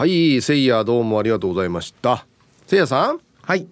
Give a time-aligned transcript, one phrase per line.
[0.00, 2.24] はいせいやどうもありがとうございました。
[2.66, 3.20] せいやさん？
[3.42, 3.66] はい。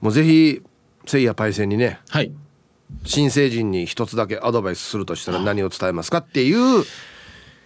[0.00, 0.62] もうぜひ
[1.04, 2.32] せいやパイセンにねはい。
[3.04, 6.82] 新成人に一つだけアドバイスするとしたら何を伝えますかっていう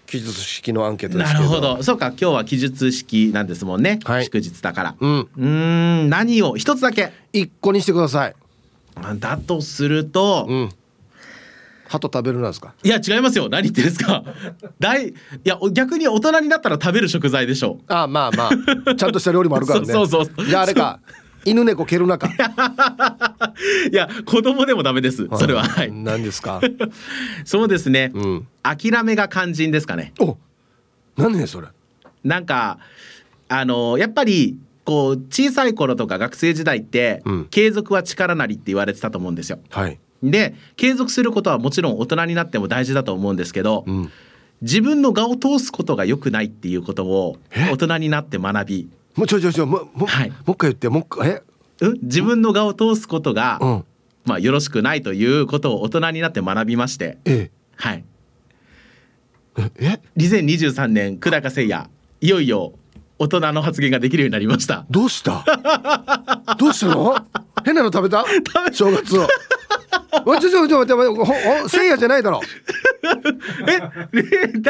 [0.09, 1.45] 記述式のアンケートですけど。
[1.45, 1.85] なるほど。
[1.85, 4.24] そうか今日は記述式なんですもんね、はい。
[4.24, 4.97] 祝日だから。
[4.99, 5.21] うん。
[5.21, 5.47] うー
[6.06, 7.13] ん何を一つだけ。
[7.33, 8.35] 一個にしてください。
[8.97, 10.71] あだとすると、うん
[11.88, 12.74] 鳩食べるなんですか？
[12.82, 13.48] いや違いますよ。
[13.48, 14.24] 何言ってんですか？
[14.78, 15.14] 大い
[15.44, 17.78] や逆に大人になったら食べる食材でしょ。
[17.80, 18.50] うああまあま
[18.86, 18.95] あ。
[18.95, 19.86] ちゃんとした料理もあるからね。
[19.92, 20.46] そうそうそう。
[20.46, 21.00] じゃああれか。
[21.46, 22.30] 犬猫蹴る中い
[23.92, 25.28] や子供でもダメです。
[25.38, 25.62] それは。
[25.64, 25.92] はい。
[25.92, 26.60] 何ですか？
[27.45, 28.46] そうですね、うん。
[28.62, 30.14] 諦めが肝心ですかね。
[30.20, 30.38] お
[31.16, 31.68] 何ねそれ。
[32.24, 32.78] なんか
[33.48, 37.45] あのやっぱりこう小さい頃とか学生時代って、うん。
[37.51, 39.59] 継続は力なりって言われてたと思うんですよ。
[39.70, 44.10] はいで継続することはもちろん大人になっても大事だと思うんですけど、うん。
[44.62, 47.70] 自分の我を通すことが良くないっていうことをえ？
[47.70, 50.30] 大人になって学び、もうちょいちょいちょいもうもうはい。
[50.30, 51.42] もう一回言ってもう一回え？
[51.80, 53.85] うん、自分の我を通すことが、うん。
[54.24, 58.04] まあ、よろしくないということを大人になって学びまして、えはい、
[59.59, 61.90] ええ？2023年久高誠也。
[62.23, 62.73] いよいよ
[63.18, 64.87] 大人の発言ができるようになりました。
[64.89, 65.45] どうした？
[66.59, 67.17] どうしたの？
[67.64, 68.25] 変なの食べた？
[68.73, 69.27] 正月を。
[70.27, 72.41] おいちょちょちょ待って待ってほほせいやじゃないだろ。
[73.69, 73.81] え、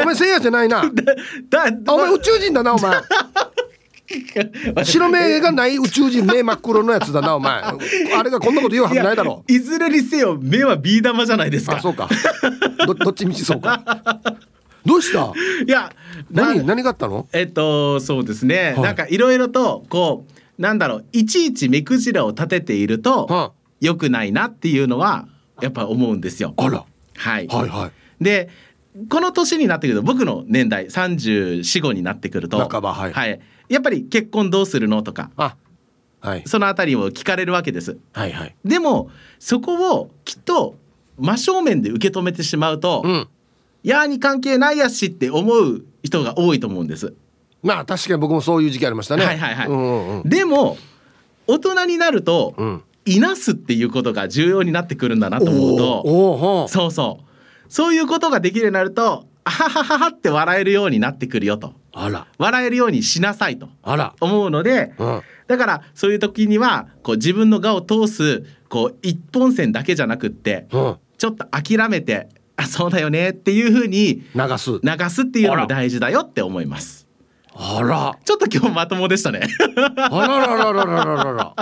[0.01, 0.83] お前せいやじゃないな。
[1.49, 3.01] だあお前宇宙人だなお前。
[4.83, 7.61] 白目がない宇宙人目真っ黒のやつだなお前。
[7.61, 7.73] あ
[8.23, 9.43] れがこんなこと言うはずないだろ。
[9.47, 11.77] いずれにせよ目はビー玉じゃないですか。
[11.77, 12.09] あそうか。
[12.85, 13.81] どどっちみちそうか。
[14.85, 15.33] どうした？
[15.65, 15.91] いや
[16.31, 17.27] な何何があったの？
[17.33, 18.81] えっとそうですね、はい。
[18.81, 25.27] なんかいろいろとこうなんだろういちいち目くじらを立てていると、は良くないなっていうのは
[25.61, 26.53] やっぱ思うんですよ。
[26.57, 26.85] あら。
[27.17, 28.23] はい、はいはい。
[28.23, 28.49] で
[29.09, 33.41] この年になってくると僕の年代34,5になってくると半ばはい。
[33.67, 35.57] やっぱり結婚どうするのとかあ
[36.21, 36.43] はい。
[36.45, 37.97] そのあたりを聞かれるわけです。
[38.13, 38.55] はいはい。
[38.63, 40.75] でもそこをきっと
[41.17, 43.27] 真正面で受け止めてしまうと、うん。
[43.83, 47.13] やーに関係ないやしって思う人が多いと思うんです。
[47.65, 49.25] まあ確かに僕もそういう時期ありましたね。
[49.25, 49.67] はいはいはい。
[49.67, 50.29] うんうんうん。
[50.29, 50.77] でも
[51.47, 52.83] 大人になると、うん。
[53.07, 57.71] いなすっていうことが重要になってくるんだなと思うとそうそう。
[57.71, 61.73] そういうことができるようになるとあははははって笑えるようになってくるよと。
[61.93, 62.27] あら。
[62.39, 64.15] 笑えるようにしなさいとあら。
[64.21, 65.21] 思うので、うん。
[65.47, 70.95] だからそういう時にはこう自分の我を通すこう一本線だけじゃなくってうん。
[71.17, 74.79] ちょっと諦めてあそうだよねっていうふうに流す。
[74.81, 77.04] 流すっていうのも大事だよって思います。
[77.55, 79.47] あらちょっと今日まともでしたね。
[79.97, 81.55] あらららららららら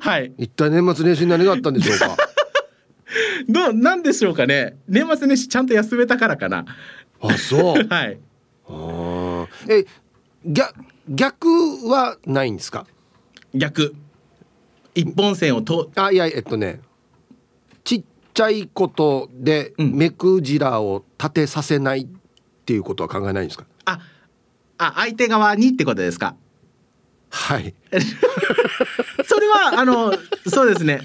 [0.00, 0.32] はい。
[0.38, 2.16] 一体年末年始に何があったんでしょうか？
[3.48, 4.76] どうなんでしょうかね。
[4.88, 6.64] 年末年始ちゃんと休めたからかな。
[7.20, 8.18] あそうはい。
[8.66, 9.86] あーえ
[10.46, 10.74] 逆
[11.08, 11.48] 逆
[11.88, 12.86] はないんですか？
[13.54, 13.94] 逆。
[14.94, 16.80] 一本線をとあいやえっとね
[17.82, 22.06] ちっちゃいことでうん目くじらを立てさせないっ
[22.64, 23.73] ていうことは考えないんですか、あ
[24.78, 26.34] あ相手側にってことですか？
[27.30, 27.74] はい。
[29.26, 30.14] それはあの
[30.48, 31.00] そうですね。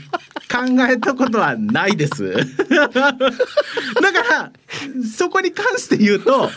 [0.52, 0.60] 考
[0.90, 2.34] えたことはないです。
[2.70, 3.04] だか
[4.30, 4.52] ら
[5.18, 6.50] そこに関して言うと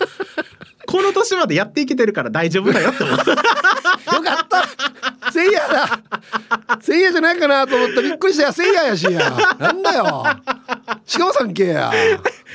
[0.86, 3.30] この年までやっていけてるから大丈夫だよって思った。
[3.32, 5.30] よかった。
[5.30, 6.00] せいやだ。
[6.80, 9.32] せいやじゃないかなと思ったびっくりしたやせいややしや。
[9.58, 10.24] なんだよ。
[11.06, 11.92] しかもさんけや。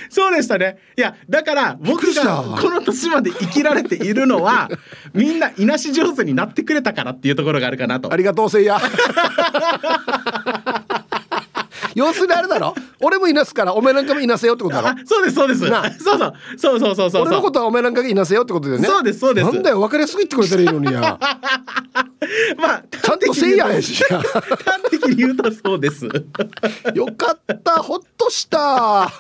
[0.10, 0.78] そうでしたね。
[0.96, 4.70] いやだからく僕がこの年まで生きられているのは
[5.14, 8.12] みんないなし上手になってくれたからっていうところがあるかなと。
[8.12, 8.80] ありがとうせいや
[11.98, 12.76] 要するにあれだろ？
[13.02, 14.88] 俺もいなすからお前なんかもいなせよってことだろ？
[14.90, 15.68] あそうですそうです。
[15.70, 16.34] なそうそう。
[16.58, 18.88] そうそうそうそう俺のことはお前なんかがいなせよってことだよね。
[18.88, 19.52] そうですそうです。
[19.52, 21.02] なんだよ分かりやすく言ってくれたらいいのにや
[22.58, 24.00] まあちゃんとせいややし。
[24.10, 26.06] や端的に言うとそうです。
[26.94, 29.12] よかったほっとした。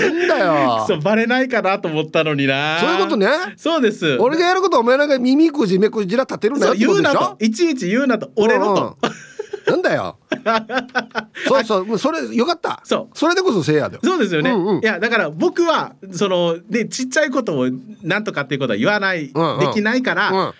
[0.00, 0.84] なんだよ。
[0.86, 2.78] そうバレないかなと思ったのにな。
[2.80, 3.28] そういうことね。
[3.56, 4.16] そうです。
[4.20, 7.18] 俺がやることはお前なんか耳くじ目くじら立てるなよそうってこ言うなと。
[7.18, 8.30] とでしょいちいち言うなと。
[8.36, 9.72] 俺のと、うんうん。
[9.72, 10.16] なんだよ
[11.46, 12.80] そうそうそれよかった。
[12.84, 13.18] そう。
[13.18, 14.00] それでこそせいやだよ。
[14.02, 14.82] そうですよね、うんうん。
[14.82, 17.68] いやだから僕はそのでちっちゃいことを
[18.02, 19.60] なんとかっていうことは言わない、うんうん。
[19.60, 20.52] できないから、うん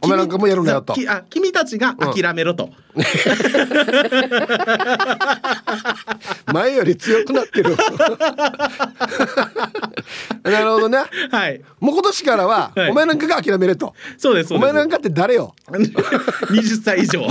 [0.00, 2.70] お前なんかもやるなよとあ君たちが諦めろと、
[6.52, 7.76] 前より強くなってる。
[10.42, 10.98] なるほどね
[11.30, 11.60] はい。
[11.80, 12.90] もう今年からは、はい。
[12.90, 13.94] お前なんかが諦めれと。
[14.16, 14.64] そうですそうです。
[14.68, 15.54] お前なんかって誰よ？
[15.68, 17.26] 20歳以上。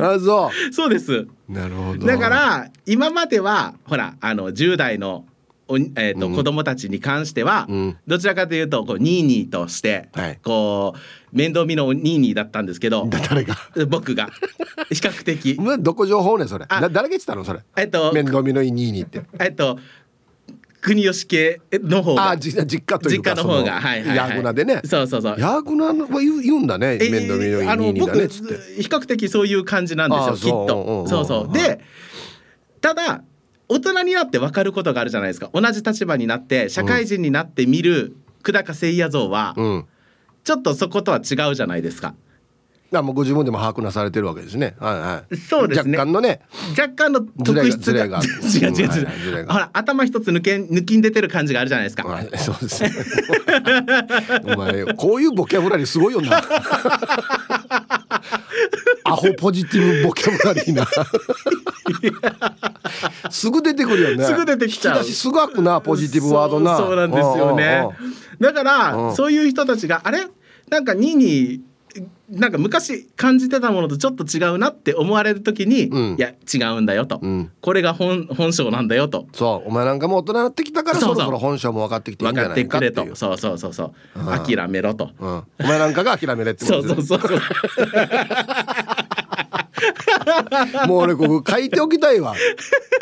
[0.00, 1.12] あそそうです。
[1.12, 2.06] うなるほど。
[2.06, 5.24] だから今まではほらあの10代の
[5.66, 7.96] おえーと子供たちに関しては、うん。
[8.06, 10.38] どちらかというとこうニーニーとして、はい。
[10.42, 10.98] こう
[11.32, 13.54] 面倒見のニーだったんですけどだ 誰が？
[13.88, 14.30] 僕が。
[14.90, 15.58] 比較的。
[15.80, 16.66] どこ情報ねそれ。
[16.68, 17.60] 誰が言ってたのそれ？
[17.76, 19.22] えっと面倒見のいいニーって。
[19.40, 19.78] えっと
[20.80, 22.30] 国吉家の方が。
[22.30, 23.72] あじ実家というか実家の方が。
[23.80, 24.80] はいはい、はい、ヤグナでね。
[24.84, 25.36] そうそうそう。
[25.38, 28.82] ヤグナは言う言うんだねえー面倒見のいいあのニーニーだねっって。
[28.82, 31.06] 比較的そういう感じなんですあよきっと。
[31.08, 31.80] そうそうはいで
[32.80, 33.22] ただ
[33.68, 35.50] 大人になって分かることがあるじゃないですか。
[35.52, 38.14] 同じ立場になって社会人になって見る
[38.44, 39.84] 久高誠也像はうん
[40.48, 42.14] ちょっとそことは違うじゃないですか。
[42.90, 44.76] あもうご自分でも把握なされてるわけですね。
[44.80, 45.36] はいはい。
[45.36, 45.98] そうですね。
[45.98, 46.40] 若干のね。
[46.70, 48.08] 若干の特質が。
[48.08, 52.82] が 違う違う違う、ほら頭一つ抜け抜きん出てる感じがあるじゃないですか、はいそうです。
[52.82, 52.90] ね
[54.56, 56.40] お前こういうボキャブラリーすごいよな。
[59.04, 60.88] アホポジティブボキャブラリーな。
[63.30, 64.24] すぐ出てくるよね。
[64.24, 65.04] すぐ出てきちゃう。
[65.04, 66.78] すごくなポジティブワードな。
[66.78, 67.86] そうなんですよね。
[68.40, 69.14] だから、うん。
[69.16, 70.26] そういう人たちがあれ？
[70.70, 71.62] なんか2に
[72.28, 76.16] なんか昔感じてたものとちょっと違うなって思われる時に、うん。
[76.16, 77.50] いや違うんだよと、うん。
[77.60, 79.26] これが本本性なんだよと。
[79.32, 81.14] そうお前なんかもう大人になってきたからそそう。
[81.16, 83.16] そうろそろ本性も分かってきていいんじゃ分かってないかっていうくれと。
[83.16, 84.20] そうそうそうそう。
[84.20, 84.26] うん。
[84.26, 87.00] 諦めろと、うん、お前なんかが諦めれってこそうとで。
[87.00, 87.40] すねそうそうそう
[90.86, 92.34] もう俺ここ書いておきたいわ。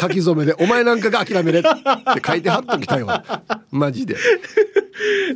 [0.01, 1.69] 書き初めで「お前なんかが諦めれ」って
[2.25, 3.43] 書いて貼っときたいわ。
[3.71, 4.17] マジで。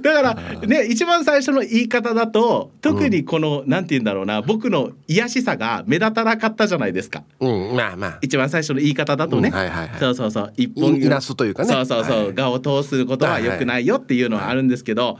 [0.00, 0.34] だから
[0.66, 7.22] ね一番最初の言い方だと特にこの、なんて言うんだろうな僕の癒しさが目立たなかったじゃないですか。
[7.40, 8.18] うんまあまあ。
[8.22, 9.98] 一番最初の言い方だとね、うんはいはいはい。
[9.98, 10.52] そうそうそう。
[10.56, 11.68] 一本いいなすというかね。
[11.72, 12.34] そうそうそう、はい。
[12.34, 15.18] 画を通すことは良くないよっていうのはあるんですけど、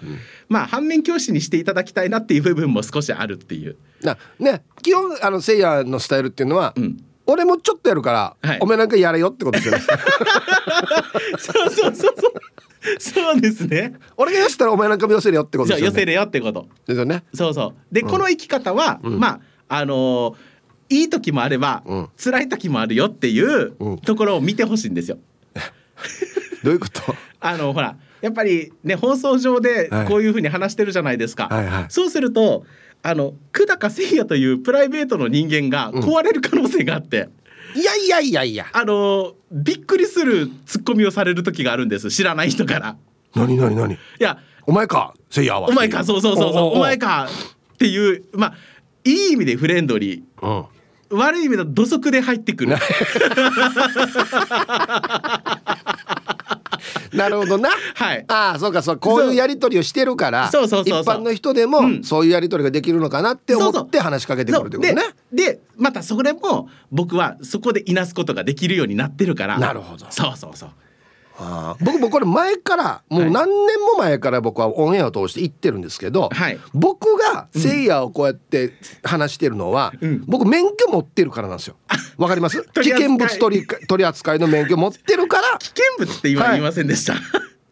[0.49, 3.77] まあ反面教師にしていただきたいなっていう部分も少しあるっていう。
[4.03, 9.83] なね基本あのせいやのスタイルっていうのは、ん俺もちょっとやるから、はいお前なんかやれよってことですよね
[11.39, 12.33] そうそうそうそう。
[12.99, 13.93] そうですね。
[14.17, 16.67] 俺が寄せたらお前なんかも寄せるよってことですよねそう寄せるよってこと。
[16.87, 17.95] ですよねそうそう。
[17.95, 20.35] で、この生き方は、まああのー
[20.93, 25.19] いい時もあれば、うん辛い時もあるよっていううんところを見てほしいんですよ。
[26.65, 27.15] どういうこと？
[27.41, 31.47] あのほらやっぱりね放送上ではいこういうふうに話してるじゃないですか。
[31.49, 32.65] はいはいそうすると
[33.03, 37.29] あの久高誠也というプライベートの人間が壊れる可能性があって、
[37.75, 38.67] いやいやいやいや。
[38.73, 42.11] あのびっくりするツッコミをされる時があるんです。
[42.11, 42.97] 知らない人から。
[43.35, 43.95] 何何何？
[43.95, 45.69] いやお前かせいやは。
[45.69, 46.77] お前かそうそうそうそう。
[46.77, 47.29] お前かか
[47.75, 48.55] っていうまあ
[49.05, 50.51] いい意味でフレンドリうん。
[50.61, 50.67] ー
[51.13, 52.77] 悪い意味で土足で入ってくる。
[57.17, 57.71] なるほどな。
[57.95, 58.25] はい。
[58.29, 60.69] ああそうかそうこういうやり取りをしてるからそう。
[60.69, 62.05] そうそう一般の人でも、うん。
[62.05, 64.97] そういうやり取りができるのかなって思って話しかけてくるってことね
[65.33, 69.59] でまたそれも僕はそこでいなすことができるようになってるから。
[69.59, 70.07] なるほど。
[70.11, 70.71] そうそうそう
[71.43, 76.59] ああ僕もこれ前からもう何年も前から僕はオンエアを通して言ってるんですけど、はい。
[76.75, 80.25] 僕がせいやをこうやって話してるのは、うん。
[80.27, 81.77] 僕免許持ってるからなんですよ。
[82.19, 82.63] わかります？
[82.83, 85.57] 危険物取り取り扱いの免許持ってるから。
[85.59, 87.15] 危険物って今はい言いませんでした、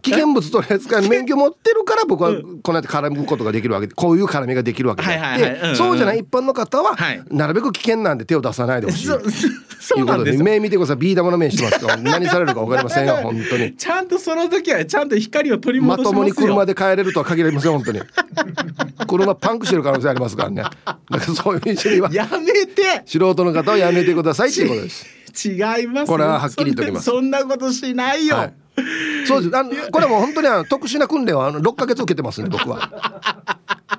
[0.08, 2.32] 危険物取り扱いの免許持ってるから僕は
[2.62, 3.86] こうやって絡むことができるわけ。
[3.86, 5.08] でこういう絡みができるわけで。
[5.08, 5.60] あはいはいはい。
[5.60, 7.22] うんうんそうじゃない一般の方ははい。
[7.30, 9.06] なるべく危険なんで手を出さないでほしい。
[9.06, 9.18] そ
[9.80, 10.44] そうなんですよ。
[10.44, 10.96] 目見てください。
[10.96, 11.80] ビー玉の目してます。
[11.80, 13.76] から何されるか分かりませんよ 本当に。
[13.76, 18.00] ちゃんとその時はちゃんと光を取りまともに車で帰れるとは限りません本当に。
[19.06, 20.62] 車パンクしてる可能性ありますからね。
[20.62, 23.02] だからそういう意味ではやめて。
[23.06, 25.06] 素人の方はやめてくださいっていうことです。
[25.44, 26.06] 違います。
[26.06, 27.04] これははっきり言っておきます。
[27.04, 28.54] そんなそんなことしないよ、はい
[29.26, 29.56] そうです。
[29.56, 32.90] あのこれはもう本当にあの特殊な訓練をあの6ヶ月受けてますね僕は。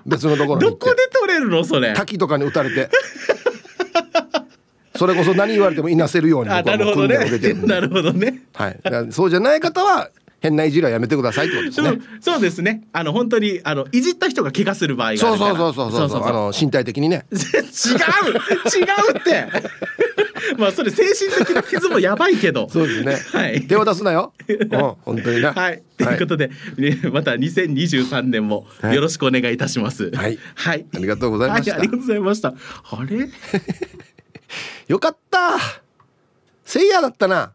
[0.05, 0.85] 別のところに行って。
[0.85, 1.93] どこで取れるのそれ？
[1.93, 2.89] 滝とかに打たれて。
[4.95, 7.67] それこそ何言われてもいなせるようにあ僕はもう訓練を受けてるんで。
[7.67, 8.41] ねなるほどね。
[8.53, 10.09] はい、だからそうじゃない方は
[10.41, 11.89] 変ないじりはやめてくださいってことですね。
[11.89, 12.01] そう
[12.33, 12.83] そうですね。
[12.91, 15.73] あの本当にあのいじった人が怪我する場合があそうるからそう。
[15.73, 16.25] そうそうそう。
[16.25, 17.25] あの身体的にね。
[17.31, 17.41] 違う！
[17.47, 19.47] 違うって
[20.57, 23.15] まあそれ精神的な傷もやばいけどそうですね。
[23.39, 24.33] はい手を出すなよ。
[24.47, 25.53] うん、本当にな。
[25.53, 30.11] はい、ということで、ねまた2023年もよろしくお願いいたします。
[30.11, 32.49] はいはい、ありがとうございましたはありがとうございました。
[32.49, 32.55] あ
[33.05, 33.29] れ、
[34.87, 35.57] よかった。
[36.65, 37.51] せいやだったな。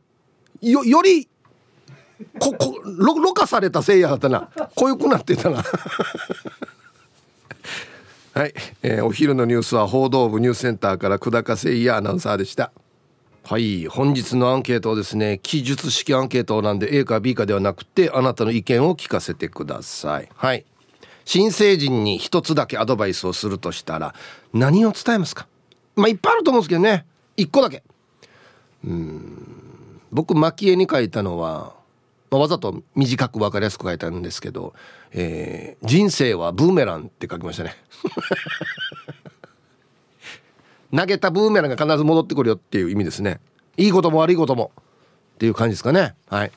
[0.61, 1.29] よ、より。
[2.39, 4.49] こ、こ、ろ、ろ過されたせいやだったな。
[4.75, 5.63] こういうくなってたな。
[8.35, 12.73] はい、えーお昼のニュースは報道部ニュースセンターから久高誠也アナウンサーでした。
[13.47, 20.31] はい本日のアンケートはですね記述式アンケートなんで A か B かではなくてあなたの意見を聞かせてください。
[20.35, 20.65] はい。
[21.27, 24.15] 新成人に一つだけアドバイスをするとしたら
[24.55, 25.47] 何を伝えますか？
[25.95, 27.05] まあいっぱいあると思うんですけどね。
[27.37, 27.83] 一個だけ。
[28.83, 30.01] うん。
[30.11, 31.75] 僕蒔絵に書いたのは
[32.31, 34.73] まあ、わざと短く分かりやすく書いたんですけど、
[35.13, 37.77] えー、人生はブーメランって書きましたね。
[40.95, 43.41] 投げたブーメランが必ず戻ってくるよっていう意味ですね。
[43.77, 44.71] いいことも悪いことも。
[45.35, 46.15] っていう感じですかね。
[46.29, 46.53] はい。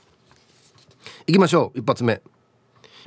[1.27, 1.79] 行きましょう。
[1.79, 2.21] 一発目。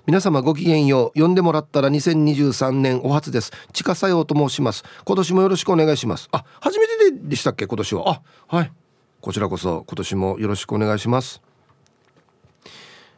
[0.07, 1.21] 皆様ごきげんよう。
[1.21, 3.53] 呼んでもらったら2023年お初です。
[3.73, 4.83] 地下作用と申します。
[5.05, 6.29] 今年もよろしくお願いします。
[6.33, 7.67] あ初めてでしたっけ？
[7.67, 8.23] 今年は。
[8.49, 8.73] あはい。
[9.21, 11.43] こちらこそ今年もよろしくお願いします。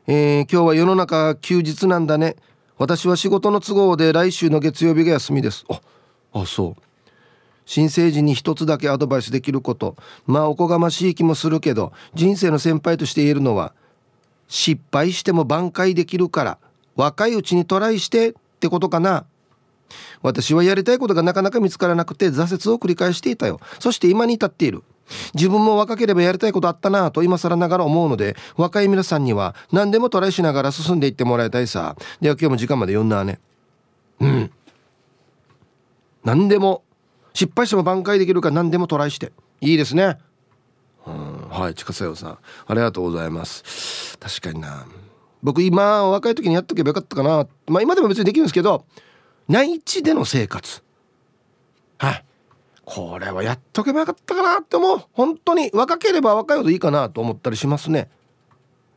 [0.06, 2.36] えー、今日は世の中休日なんだね。
[2.76, 5.64] 私は仕事の都合で来週の月曜日が休みです。
[5.68, 5.80] あ
[6.32, 6.82] あそう。
[7.64, 9.96] 新生児に一つだけアドバイスできること。
[10.26, 13.72] まあおこがましい気もするけど人生の先輩として言えるのは
[14.48, 16.58] 失敗しても挽回できるから
[16.96, 19.24] 若いうちにトライしてってことかな。
[20.22, 23.60] 私はやりたいことがなかなか見つからなくて挫折を繰り返していたよ。
[23.78, 24.82] そして今に至っている。
[25.34, 31.96] 自分も若ければやりたいことあったなと今更ながら思うので若い皆さんには何でもトライしながら進んでいってもらいたいさ。
[32.20, 33.40] では今日も時間まで読んだね。
[34.20, 34.50] うん。
[36.24, 36.84] 何でも
[37.34, 39.32] 失敗しても挽回できるから何でもトライして。
[39.60, 40.18] いいですね。
[41.06, 41.48] うん。
[41.48, 42.38] はい近瀬さん。
[42.66, 44.18] ありがとうございます。
[44.18, 44.86] 確かにな。
[45.42, 47.46] 僕今若い時にやっとけばよかったかな。
[47.66, 48.84] まあ今でも別にできるんですけど
[49.48, 50.82] 内地での生活。
[51.98, 52.24] はい。
[52.84, 55.02] これはやっとけばよかったかなって思う。
[55.12, 58.10] 本当に若ければ若いほどいいかなと思ったりしますね。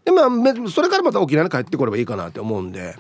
[0.04, 2.96] でまあそれからまた沖縄に帰ってこればいいかなって思うんで。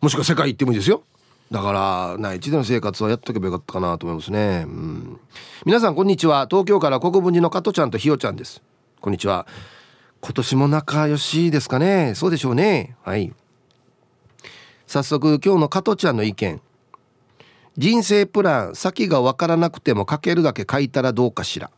[0.00, 1.04] もしくは世界行ってもいいですよ
[1.52, 5.20] だから内地での生活はやっとけばよかったかなと思いますね、うん、
[5.66, 6.46] 皆さんこんにちは。
[6.50, 8.62] 東京から国分寺の加トちゃんとひよちゃんです。
[9.02, 9.46] こんにちは。
[10.22, 12.14] 今年も仲良しですかね。
[12.14, 12.96] そうでしょうね。
[13.02, 13.34] はい。
[14.86, 16.62] 早速今日の加トちゃんの意見。
[17.76, 21.70] 人生プラン先が分からなくても書けるだけ書いたらどうかしら。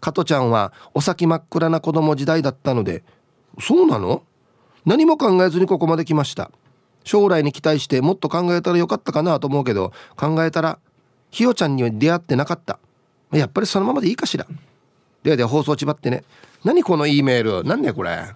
[0.00, 3.04] 加トちゃんはお先真っ暗な子供時代だったので
[3.60, 4.22] そうなの？
[4.86, 6.50] 何も考えずにここまで来ました。
[7.08, 10.78] 将来に期待してもっと考えたらよかったかなと思うけど考えたら
[11.30, 12.78] ひよちゃんには出会ってなかった。
[13.32, 14.46] やっぱりそのままでいいかしら。
[15.22, 16.22] ではでは放送ちばってね。
[16.64, 17.64] 何この E メール？
[17.64, 18.34] 何ねこれ？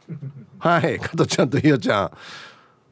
[0.58, 2.10] はい加トちゃんとひよちゃん。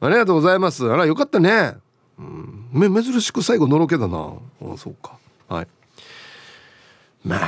[0.05, 0.87] ありがとうございます。
[0.87, 1.73] あらよかったね。
[2.19, 4.33] うん珍しく最後のろけだな。
[4.61, 5.17] あそうか。
[5.47, 5.67] はい。
[7.25, 7.39] まあ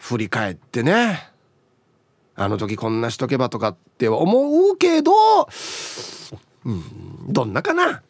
[0.00, 1.30] 振り返ってね。
[2.36, 5.12] あの時こんなしとけばとかって思うけど
[6.64, 7.32] うん。
[7.32, 8.02] どんなかな？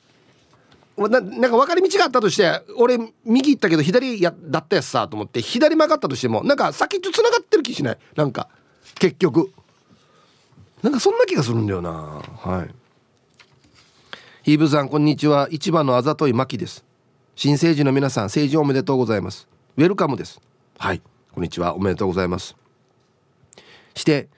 [0.96, 7.99] ななんか分かり道があったとして俺右行ったけど左やだったやつさと思って左曲がったとしてもなんか先とつながってる気しない？
[8.14, 8.49] なんか
[9.00, 9.52] 結局。
[10.82, 11.90] なんかそんな気がするんだよな。
[11.90, 12.75] はい。
[14.42, 15.49] ヒーブさんこんにちは。
[15.50, 16.84] 一番のあざといまきです。
[17.34, 19.49] 新生児の皆さん成人おめでとうございます。
[19.76, 20.40] ウェルカムです。
[20.78, 21.02] はい。
[21.32, 21.75] こんにちは。
[21.75, 22.54] おめでとうございます。
[23.96, 24.28] して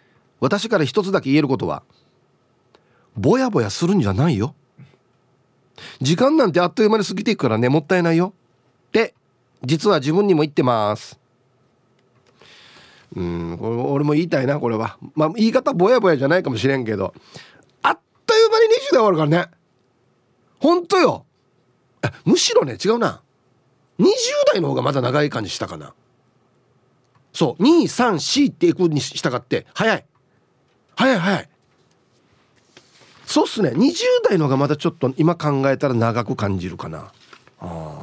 [0.40, 1.82] 私から一つだけ言えることは
[3.16, 4.54] ぼやぼやするんじゃないよ。
[6.00, 8.32] 時間なんてあっという間に過ぎていくからねもったいないよ。
[8.88, 9.14] って
[9.62, 11.18] 実は自分にも言ってます。
[13.14, 14.99] うん俺も言いたいなこれは。
[15.14, 17.14] まあ言い方ぼやぼやじゃないかもしれんけど。
[17.82, 19.50] あっという間に20代終わるからね。
[20.58, 21.25] ほんとよ
[22.25, 23.23] むしろね違うな。
[23.99, 24.06] 20
[24.52, 25.94] 代の方がまだ長い感じしたかな。
[27.32, 30.04] そう234っていくに従って早い。
[30.94, 31.49] 早い早い。
[33.26, 33.71] そうっすね。
[33.71, 33.95] 20
[34.28, 37.12] 代の方がまだちょっと今考えたら長く感じるかな。
[37.61, 38.02] あ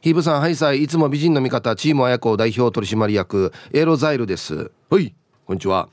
[0.00, 4.70] ヒーブさんハイサイいつも美人の味方チーム綾子代表取締役エロザイルです。
[4.90, 5.14] はい。
[5.46, 5.88] こんにちは。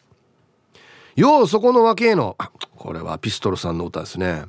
[1.15, 2.35] ようそこの若えの。
[2.39, 4.45] あこれはピストルさんの歌ですね。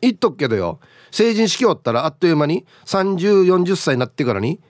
[0.00, 0.80] 言っとくけどよ。
[1.10, 4.60] 成人式終わったらあっという間に3040歳になってからに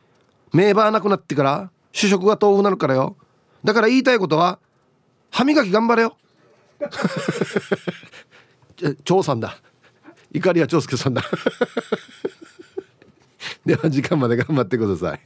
[0.53, 3.17] 名バーなくなってから主食が豆腐なるからよ。
[3.65, 4.61] だから言いたいことは
[5.31, 6.17] 歯磨き頑張れよ
[9.05, 9.59] 長さんだ。
[10.33, 11.23] 怒りは長介さんだ。
[13.65, 15.21] では時間まで頑張ってください。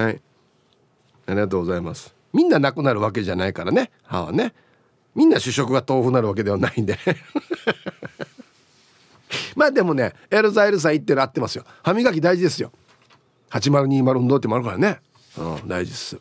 [0.00, 0.20] はい。
[1.26, 2.14] ありがとうございます。
[2.32, 3.90] みんななくなるわけじゃないからね。
[4.02, 4.54] 歯はね。
[5.14, 6.98] みんな主食が豆腐なるわけではないんで。
[9.56, 11.64] まあでもねエルザエルさん言ってる合ってますよ。
[11.82, 12.70] 歯磨き大事ですよ。
[13.50, 15.00] 8020運動ってもあるからね。
[15.38, 16.18] うん大事です。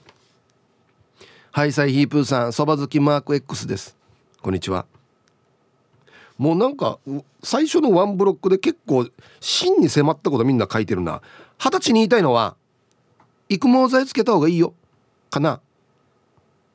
[1.56, 3.96] ハイサイヒープーさんそば好きマーク X です。
[4.42, 4.86] こんにちは。
[6.38, 7.00] もうなんか
[7.44, 9.08] 最初のワンブロックで結構
[9.40, 11.22] 真に迫ったことみんな書いてるな。
[11.58, 12.58] 二十歳に言いたいのは
[13.48, 14.74] 育毛剤つけた方がいいよ。
[15.30, 15.62] かな。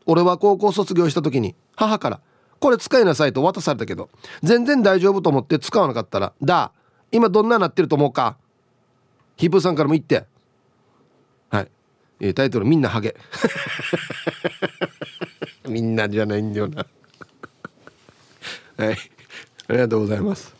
[0.06, 2.20] 俺は高校卒業した時に母から
[2.58, 4.08] これ使いなさいと渡されたけど
[4.42, 6.72] 全然大丈夫と思って使わなかったらだ
[7.12, 8.38] 今どんななってると思うか。
[9.36, 10.24] ヒップーさんからも言って。
[12.20, 13.16] はいタイトル「みんなハゲ」
[15.66, 16.84] みんなじゃないんだよな。
[18.76, 18.98] はい。
[19.68, 20.54] ありがとうございます。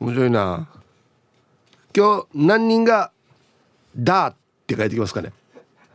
[0.00, 0.68] 面白いな。
[1.94, 3.12] 今日何人が
[3.94, 4.34] 「だ」っ
[4.66, 5.34] て書いてきますかね。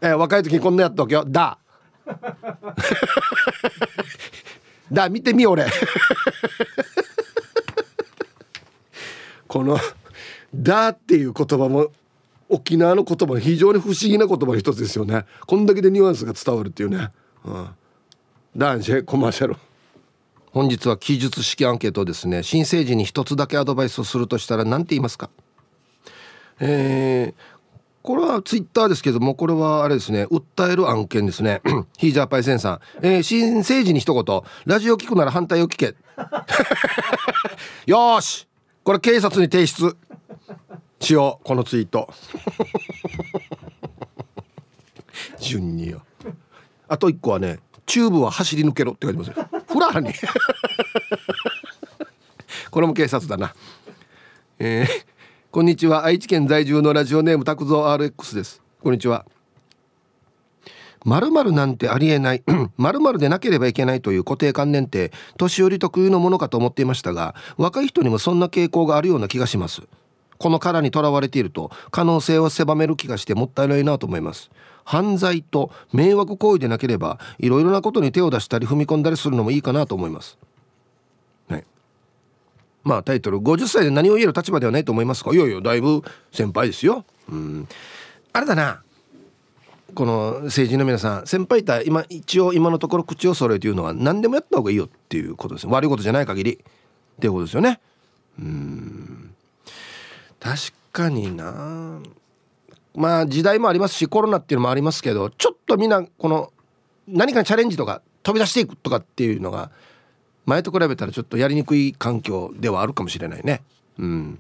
[0.02, 1.58] えー、若い時にこんなやったわけよ「だ」
[4.92, 5.66] だ見てみ俺。
[9.48, 9.80] この
[10.54, 11.92] 「だ」っていう言葉も
[12.50, 15.26] 沖縄の言葉非常に不思議な言葉の一つですよね。
[15.46, 17.10] こんだけでニュアンスが伝わるっていうね、
[17.46, 17.68] うん、
[18.56, 19.56] 男子コマーシャル。
[20.52, 22.42] 本日は記述式アンケートですね。
[22.44, 25.30] 新生児に一つだけアドバイスをするとしたら何て言いますか？
[26.60, 27.42] えー、
[28.02, 30.26] これはツイッターですけどもこれはあれですね。
[30.26, 31.62] 訴える案件ですね。
[32.00, 34.42] ヒージャーパイセンさん、えー、新生児に一言。
[34.66, 35.96] ラジオ聞くなら反対を聞け。
[37.86, 38.48] よし。
[38.84, 39.96] これ警察に提出
[41.00, 42.14] しようこのツイート。
[45.40, 46.02] 順によ。
[46.88, 49.36] あと一個はねチューブは走り抜けろって書いてますよ。
[49.68, 50.14] フラーに。
[52.72, 53.54] これも警察だな。
[54.60, 54.88] えー
[55.50, 56.06] こんにちは。
[56.06, 58.62] 愛知県在住のラジオネーム拓蔵 RX です。
[58.84, 59.26] こんにちは。
[61.04, 62.44] まるなんてありえない。
[62.78, 69.82] まるでなければいけないという固定観念って年寄り特有のものかと思っていましたが若い人にもそんな傾向があるような気がします。
[70.38, 74.50] この殻にとらわれていると可能性を狭める気がしてもったいないなと思います。
[74.84, 80.38] 犯罪と迷惑行為でなければいろいろなことに手を出したり踏み込んだりするのもいいかなと思います。
[81.50, 81.64] はい
[82.84, 85.34] まあタイトル50歳で何を言える立場ではないと思いますか？
[85.34, 87.04] いやいやだいぶ先輩ですよ。
[87.30, 87.68] うん。
[88.32, 88.82] あれだな
[89.94, 96.58] この政治の皆さん先輩た今一応今のところ口を揃えて言うのは何でもやった方がいいよっていうことです悪いことじゃない限りっ
[97.20, 97.82] ていうことですよね。
[98.40, 99.34] うん。
[100.40, 100.58] 確
[100.92, 102.00] かにな。
[102.96, 106.52] まあ時代もありますしコロナっていうのもありますけどちょっとみんなこの
[107.08, 109.70] 何かにチャレンジとか飛び出していくとかっていうのが
[110.46, 113.62] 前と比べたらちょっとやりにくい環境ではあるかもしれないね。
[114.00, 114.40] うん。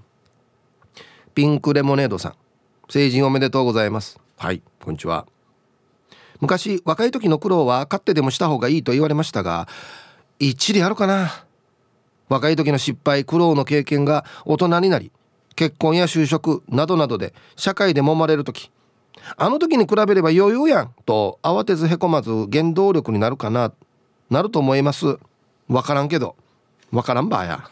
[1.35, 2.33] ピンクレモネードさん。
[2.89, 4.19] 成人おめでとうございます。
[4.37, 5.27] はいこんにちは。
[6.39, 9.67] 昔若い時の苦労は勝ってでもした方がいいと言われましたが
[10.39, 11.45] 一理あるかな。
[12.29, 15.11] 若い時の失敗苦労の経験が大人になり
[15.57, 18.71] 結婚や就職などなどで社会で揉まれる時。
[19.35, 23.73] あの時に比べれば余裕やんと慌てずへこまず原動力になるかな
[24.29, 25.17] なると思います。
[25.67, 26.35] 分からんけど。
[26.91, 27.69] 分からんばや。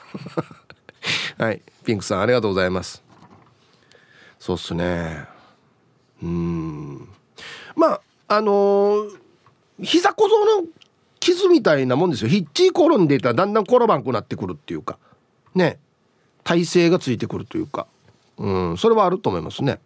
[1.38, 1.62] はい。
[1.86, 3.04] ピンクさんありがとうございます。
[4.39, 5.28] そうっすね。
[6.24, 7.08] うん。
[7.76, 9.19] まああのー、
[9.84, 10.67] 膝小僧の
[11.19, 12.30] 傷みたいなもんですよ。
[12.30, 14.98] ヒッチー転んでいたらだんだん転ばんくなってくるっていうか。
[15.54, 15.78] ね。
[16.45, 17.88] 体勢がついてくるというか。
[18.38, 19.79] うんそれはあると思いますね。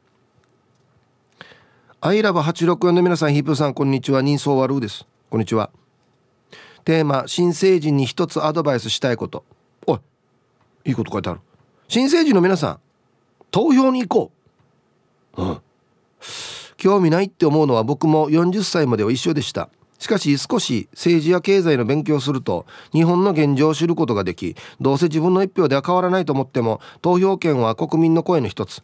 [2.01, 4.21] アイラブ864の皆さんヒープさんこんにちは。
[4.21, 5.07] 人相悪うです。
[5.29, 5.71] こんにちは。
[6.83, 9.45] テーマ新成人に一つアドバイスしたいこと。
[9.87, 9.99] おい
[10.85, 11.39] いいこと書いてある。
[11.87, 12.79] 新成人の皆さん
[13.51, 14.31] 投票に行こ
[15.37, 15.41] う。
[15.41, 15.61] うん。
[16.75, 19.69] 興味ないって思うのは僕も40歳までは一緒でした。
[19.99, 28.81] しかし少し政治や経済の勉強をすると日本の現状を知ることができどうせ自分の一票では変わらないと思っても投票権は国民の声の一つ。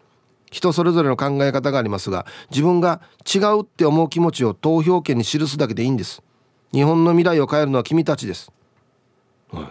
[0.52, 6.22] 人それぞれの考え方がありますが自分が違うって思う気持ちを投票権に記すだけでいいんです。
[6.72, 8.52] 日本の未来を変えるのは君たちです、
[9.52, 9.66] はい、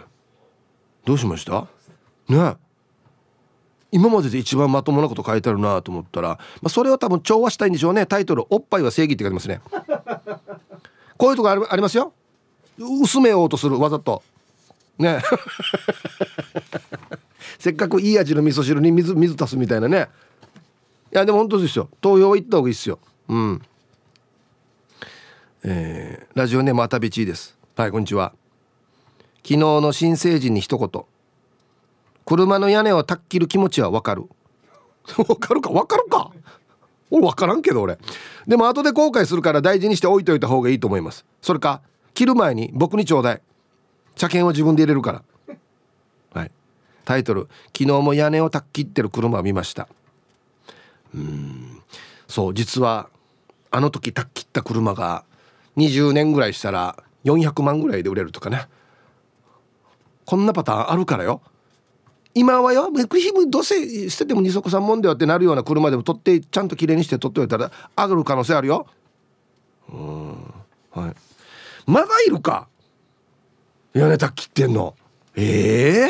[1.05, 1.67] どうしました？
[2.27, 2.55] ね
[3.91, 8.05] 今までで一番まともなこと書いてあるなと思ったら、まあ、それは多分調和したいんでしょうね。
[8.05, 9.61] タイトル「おっぱいは正義」って書いてますね
[11.17, 12.13] こういうとこありますよ。
[12.77, 14.23] 薄めようとするわざと。
[14.97, 15.21] ね。
[17.59, 20.09] せっかくいい味の味噌汁に水水足すみたいなね。
[21.13, 21.89] いやでも本当ですよ。
[22.01, 22.99] 投票行った方がいいですよ。
[23.29, 23.61] うん。
[25.63, 27.57] えー、ラジオネームあたびちです。
[27.75, 28.33] はいこんにちは。
[29.37, 31.03] 昨日の新成人に一言。
[32.25, 34.23] 車の屋根をたっきる気持ちはわかる。
[35.17, 35.69] わかるか？
[35.69, 36.31] わかるか？
[37.11, 37.97] 俺わからんけど俺。
[38.47, 41.25] でも後で後悔するから大事にして置いといた方がいいと思います。
[41.41, 41.81] それか
[42.13, 43.41] 切る前に僕にちょうだい。
[44.15, 45.23] 車検は自分で入れるから。
[46.33, 46.51] はい。
[47.03, 49.87] タイトル「昨日も屋根をたっきってる車を見ました」
[51.13, 51.81] うん。
[52.27, 53.09] そう実は
[53.71, 55.23] あの時たっきった車が
[55.77, 58.67] 20年ぐらいしたら400万ぐらいで売れるとかね。
[60.25, 61.41] こんなパターンあるからよ。
[62.37, 68.87] 今はよメクヒムどうせ捨てても二足三門ではってなるような車でも取ってちゃんときれいにして取っておいたら上がる可能性あるよ。
[69.87, 70.33] うん。
[70.91, 71.15] はい。
[71.87, 72.67] まだいるか？
[73.93, 74.95] 屋根た切ってんの。
[75.37, 76.05] ええ？
[76.07, 76.09] ー、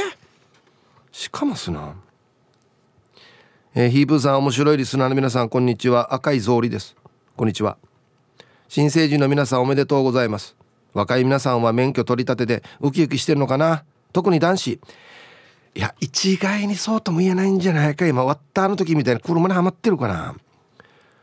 [1.11, 1.93] しかますな。
[3.75, 6.11] えー、ヒープーさん面白いリスナーの皆さんこんにちは。
[6.11, 6.95] 赤い草履です。
[7.37, 7.77] こんにちは。
[8.67, 10.55] 新成人の皆さんおめでとうございます。
[10.93, 13.83] 若い皆さんは免許取り立てでウキウキしてるのかな？
[14.11, 14.79] 特に男子。
[15.75, 20.35] いや一概にそうとも言えないんじゃないか今ワッターの時みたいに車にはまってるかな。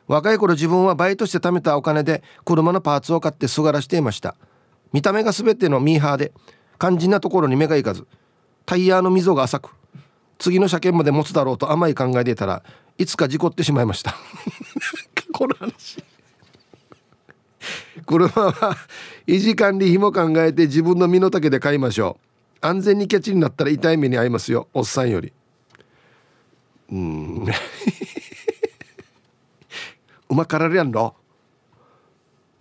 [0.07, 4.37] 若い頃自分はバイトして貯めたお金で車のパーツを買ってすがらしていました。
[4.93, 6.33] 見た目が全てのミーハーで
[6.79, 8.07] 肝心なところに目がいかず
[8.67, 9.71] タイヤの溝が浅く
[10.39, 12.63] 次の車検まで持つだろうと甘い考えでいたら
[12.99, 14.15] いつか事故ってしまいました。
[15.33, 16.05] この話。
[18.05, 18.77] 車は
[19.27, 22.32] 維持管理費も考えて自分の身の丈で買いましょう。
[22.63, 24.69] 安全にキャッチになったら痛い目に遭いますよ。
[24.73, 25.33] おっさんより。
[26.91, 27.45] うん。
[30.31, 31.17] うまかられやんろ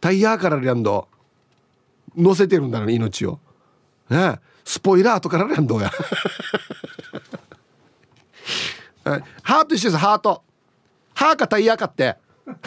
[0.02, 1.08] タイヤかられやんど。
[2.18, 3.40] 乗せてるんだろ命を。
[4.10, 5.92] ねスポイラーとかられやんどや。
[9.44, 10.44] ハート一緒ですハート。
[11.14, 12.18] ハーかタイヤかって。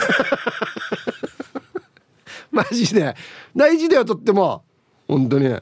[2.53, 3.16] マジで。
[3.57, 4.62] 大事だよとっても。
[5.09, 5.61] 本当に。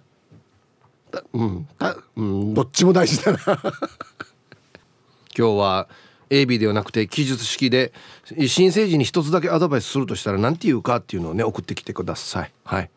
[1.32, 1.68] うん。
[2.16, 2.54] うん。
[2.54, 3.38] どっちも大事だな。
[5.36, 5.88] 今日は
[6.30, 7.92] AB ではなくて記述式で
[8.46, 12.52] 新生児に一つだけアドバイスするとしたら何て言うかっていうのをね送ってきてください。
[12.64, 12.90] はい。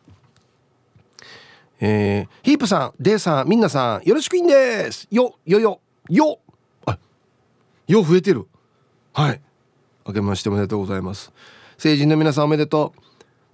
[1.78, 5.06] えー、ヒープさんデイさんみんなさんよろしくいんです。
[5.10, 6.38] よよよよ。
[6.86, 6.98] あ
[7.86, 8.46] よ増えてる。
[9.12, 9.40] はい。
[10.06, 11.32] 明けましておめでとうございます。
[11.76, 13.00] 成人の皆さんおめでとう。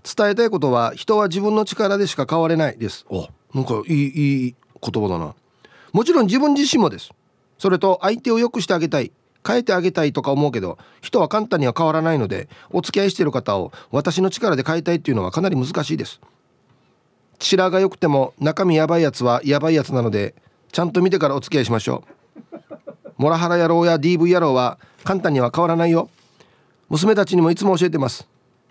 [0.05, 3.05] 伝えたいことは人は自分の力でしか変われないです。
[3.09, 5.35] おなんかいいいい言葉だな。
[5.93, 7.11] もちろん自分自身もです。
[7.59, 9.13] それと相手を良くしてあげたい。
[9.47, 16.21] 変えてあげたいとか思うけど人は簡単には変わらないのでお付き合いしてる方を私の力で変えたいっていうのはかなり難しいです。
[17.41, 20.37] 白が良くても中身やばいやつはやばいやつなので
[20.71, 22.05] ちゃんと見てからお付き合いしましょ
[22.53, 22.53] う。
[23.19, 26.09] モラハラ野郎や DV 野郎は簡単には変わらないよ。
[26.89, 28.29] 娘たちにもいつも教えてます。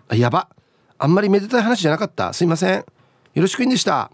[0.07, 0.47] あやば。
[0.97, 2.33] あんまりめでたい話じゃなかった。
[2.33, 2.77] すいません。
[2.77, 2.85] よ
[3.35, 4.11] ろしくいんでした。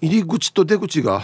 [0.00, 1.22] 入り口と出口が。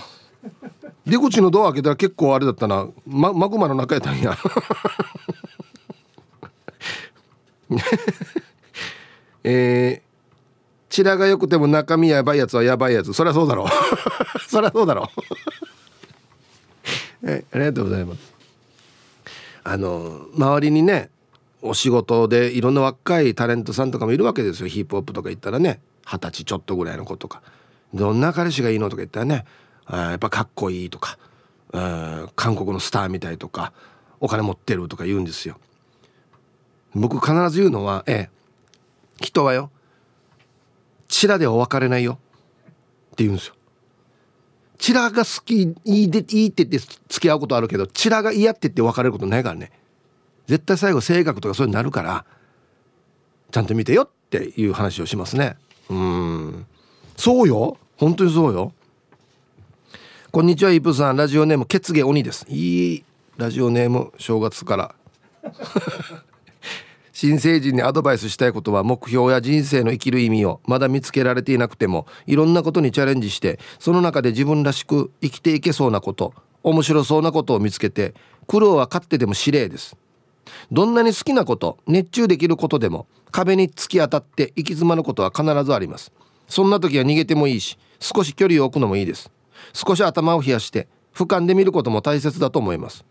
[1.07, 4.38] 出口のドア開けたら結構あれだったな、ま、マグマの中やったんや。
[9.45, 10.05] えー、
[10.88, 13.12] チラが良くても中身やばいやつはやばいやつ。
[13.12, 13.69] そりゃそうだろう。
[14.49, 15.11] そりゃそうだろ
[17.23, 17.29] う。
[17.31, 18.35] えありがとうございます。
[19.64, 21.11] あの周りにね
[21.62, 24.69] お仕事でいろんな若いタレントさんとかもいるわけですよ。
[24.69, 27.43] ヒップホップとか言ったらね二十歳ちょっとぐらいの子とか。
[27.94, 29.44] どんな彼氏がいいのとか言ったらね
[29.88, 31.16] やっぱかっこいいとか
[32.37, 33.72] 韓国のスターみたいとか
[34.20, 35.57] お金持ってるとか言うんですよ。
[36.94, 38.30] 僕必ず言うのはええ
[39.20, 39.70] 人はよ
[41.09, 42.16] チラでは別れないよっ
[43.16, 43.54] て言うんですよ。
[44.78, 49.70] チラが好きいいでいいって言って付き合うことあるけどチラが嫌って言って別れることないからね。
[50.46, 52.24] 絶対最後性格とかそういうのになるから
[53.50, 55.57] ちゃんと見てよっていう話をしますね。
[55.88, 56.66] うん。
[57.16, 57.78] そうよ。
[57.96, 58.72] 本当にそうよ。
[60.33, 61.16] こんにちはイプさん。
[61.16, 62.44] ラジオネーム血毛鬼です。
[62.48, 63.04] いい
[63.37, 64.94] ラジオネーム正月から。
[67.12, 78.14] 新成人にアドバイスしたいことは目標や人生の生きる意味をまだ見つけられていなくてもいろんなことにチャレンジしてその中で自分らしく生きていけそうなこと面白そうなことを見つけて
[78.48, 79.96] 苦労は勝ってでも指令です。
[80.72, 86.11] どんなに好きなこと熱中できることでも壁に突き当たって行き詰まることは必ずあります。
[86.48, 89.30] そんな時は逃げてもいいし少し距離を置くのもいいです。
[89.72, 93.04] 少し頭を冷やして俯瞰で見ることも大切だと思います。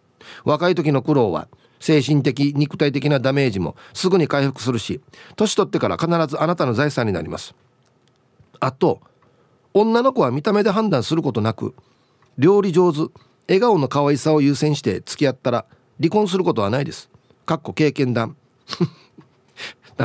[0.45, 1.47] 若い時の苦労は
[1.79, 5.01] 精神的肉体的なダメージもすぐに回復するし
[5.35, 7.55] 年取ってから必ずあなたの財産になります。
[8.59, 9.01] あと
[9.73, 11.73] 女の子は見た目で判断することなく
[12.37, 13.11] 料理上手
[13.47, 15.65] 笑顔の可愛さを優先して付き合ったら
[15.99, 17.09] 離婚することはないです。
[17.45, 18.37] かっこ経験談。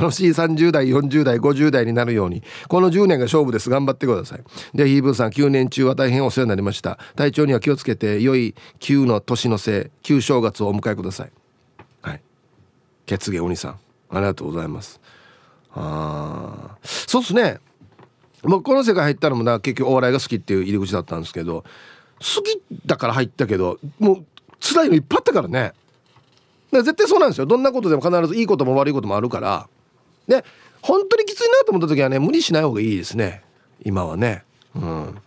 [0.00, 3.68] 楽しい30代40代50代になるようにこの10年が勝負です。
[3.68, 4.42] 頑張ってください。
[4.74, 6.98] でヒーブーさん9年中は大変お世話になりました。
[7.16, 11.32] 体調には気をつけて良い旧の年のせい旧正月をお迎えください。
[12.02, 12.22] はい。
[13.06, 13.78] 血毛鬼さん。
[14.10, 15.00] ありがとうございます。
[15.74, 17.58] あそうっすね。
[18.42, 21.64] 僕この世界入ったのもな結局お笑いが好きっていう入り口だったんですけど
[22.20, 24.24] 好きだから入ったけどもう
[24.60, 25.72] 辛いのいっぱいあったからね。
[26.70, 27.46] 絶対そうなんですよ。
[27.46, 29.68] どんなことでも必ずいいことも悪いこともあるから。
[30.28, 30.44] で
[30.82, 33.42] 本当にきついなと思った時はね無理しない方がいいですね。
[33.84, 34.44] 今はね。
[34.74, 35.18] うん。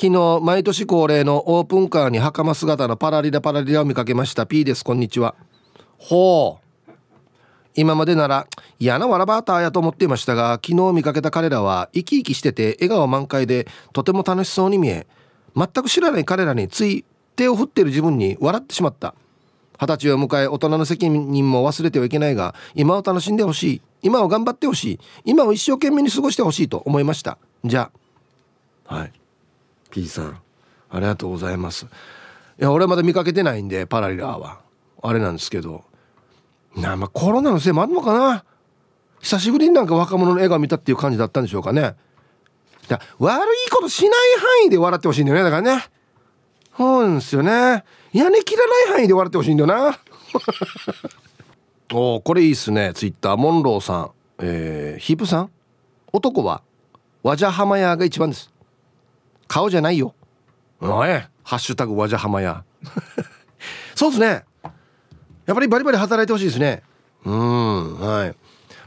[0.00, 4.46] 昨日毎年恒例のオープンカーに袴姿のパラリラパラリラを見かけました。
[4.46, 5.34] P ですこんにちは。
[5.98, 6.68] ほう。
[7.74, 8.46] 今までなら
[8.80, 15.06] 嫌なわらバーターやと思っていましたが昨日見かけた彼らは生き生きしてて笑顔満開でとても楽しそうに見え
[15.54, 17.04] 全く知らない彼らについ
[17.36, 19.14] 手を振ってる自分に笑ってしまった。
[19.80, 23.82] 二十歳を迎え大人の責任も忘れてはいけないが今を楽しんでほしい。
[24.02, 25.00] 今を頑張ってほしい。
[25.24, 27.38] 今を一生懸命に過ごしてほしいと思いました。
[27.64, 27.90] じゃ
[28.86, 28.94] あ。
[28.94, 29.12] はい。
[29.90, 30.40] P さん
[30.90, 31.86] ありがとうございます。
[31.86, 31.88] い
[32.58, 34.60] や俺はまだ見かけてないんでパラリラーは。
[35.02, 35.84] あれなんですけど。
[36.76, 38.44] なまあコロナのせいもあるのかな？
[39.20, 41.94] 久しぶりになんか若者の笑顔見たっていう感じだったんでしょうかね。
[43.18, 45.82] 悪いことしない範囲で笑ってほしいんだよねだからね。
[45.82, 45.88] そ
[46.78, 47.84] うなんですよね。
[48.12, 49.98] 屋根切らない範囲で笑ってほしいんだよな。
[51.92, 52.92] おこれいいっすね。
[52.94, 54.10] ツイッターモンローさん。
[54.40, 55.50] えー、ヒープさん？
[56.12, 56.62] 男は
[57.22, 58.52] ワジャハマヤが一番です。
[59.46, 60.14] 顔じゃないよ。
[60.80, 61.08] おい
[61.42, 62.62] ハッシュタグワジャハマヤ
[63.94, 64.44] そうですね。
[65.46, 66.82] やっぱりバリバリ働いてほしいですね。
[67.24, 68.34] うんはい。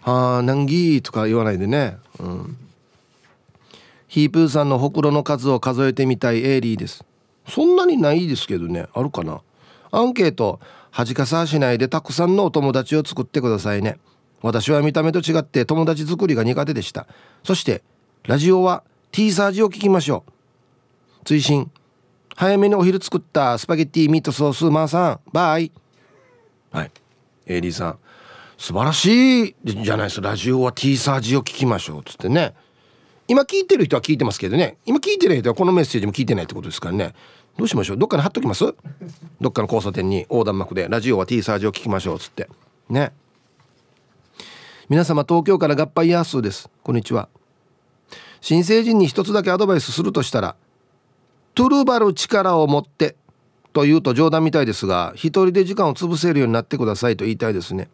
[0.03, 1.97] ああ難儀とか言わないでね。
[2.19, 2.57] うん。
[4.07, 7.03] ヒープーさんのほくろの数を数えてみたいエイリーです。
[7.53, 8.87] そんなにないですけどね。
[8.93, 9.41] あるかな。
[9.91, 10.59] アンケート
[10.89, 13.99] 恥かさしないでたくさんのお友達を作ってくださいね。
[14.41, 17.07] 私は見た目と違って友達作りが苦手でした。
[17.43, 17.83] そして
[18.23, 20.31] ラジオは T サージを聞きましょう。
[21.25, 21.69] 追伸。
[22.35, 25.19] 早めにお昼作ったスパゲッティミートソースマーさん。
[25.33, 25.71] バイ。
[26.71, 26.91] はい。
[27.45, 27.99] エイリーさん。
[28.57, 32.03] 素晴らしいじゃないですラジオは T サージを聞きましょう。
[32.03, 32.53] つってね。
[33.27, 34.77] 今聞いてる人は聞いてますけどね。
[34.85, 37.13] 今聞いてる人はこのメッセージも聞いてないってことですからね。
[37.57, 37.97] どうしましょう？
[37.97, 38.73] どっかに貼っときます？
[39.39, 42.49] どっかの交差点に横断幕でラジオは T サージを聞きましょうっつって。
[42.89, 43.11] ね。
[44.89, 46.69] 皆様東京から合杯ヤースーです。
[46.83, 47.29] こんにちは。
[48.41, 50.55] 新成人に一つだけアドバイスするとしたら
[51.53, 53.15] トゥルバル力を持って
[53.73, 57.89] というと冗談みたいですが一人で時間を潰せるようになってくださいと言いたいですね。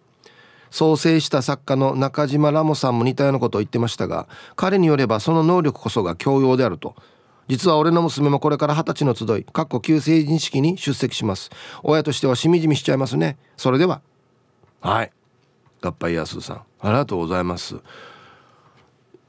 [0.70, 6.96] 創生した作家の中島ラモさんも似たようなことを言ってましたが彼によればその能力こそが教養であると。
[7.48, 11.50] 実は俺の娘もこれから二十歳の集いかっこ旧成人式に出席します。
[11.84, 13.38] 親としてはしみじみしちゃいますね。
[13.56, 14.02] それでは。
[14.82, 15.12] はい。
[15.82, 17.76] 合杯やすさんありがとうございます。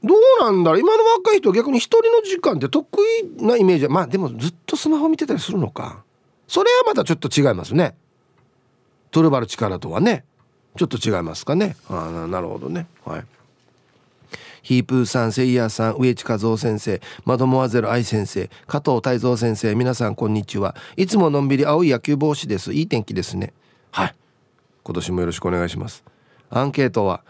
[0.03, 0.79] どうなんだろう。
[0.79, 2.87] 今の若い人は逆に一人の時間って得
[3.39, 6.03] 意なイメージはまあでもずっとスマホ見てたりするのか。
[6.47, 7.95] それはまたちょっと違いますね。
[9.11, 10.25] トルバル力とはね。
[10.77, 11.75] ちょっと違いますかね。
[11.89, 12.87] あなるほどね。
[13.05, 13.25] はい
[14.61, 20.75] ヒープーさんセイヤーさん植地和夫先生マドモアゼル愛先生加藤泰造先生皆さんこんにちは。
[20.97, 22.73] いつものんびり青い野球帽子です。
[22.73, 23.53] いい天気ですね。
[23.91, 24.15] はい。
[24.83, 26.03] 今年もよろしくお願いします。
[26.49, 27.23] アンケートは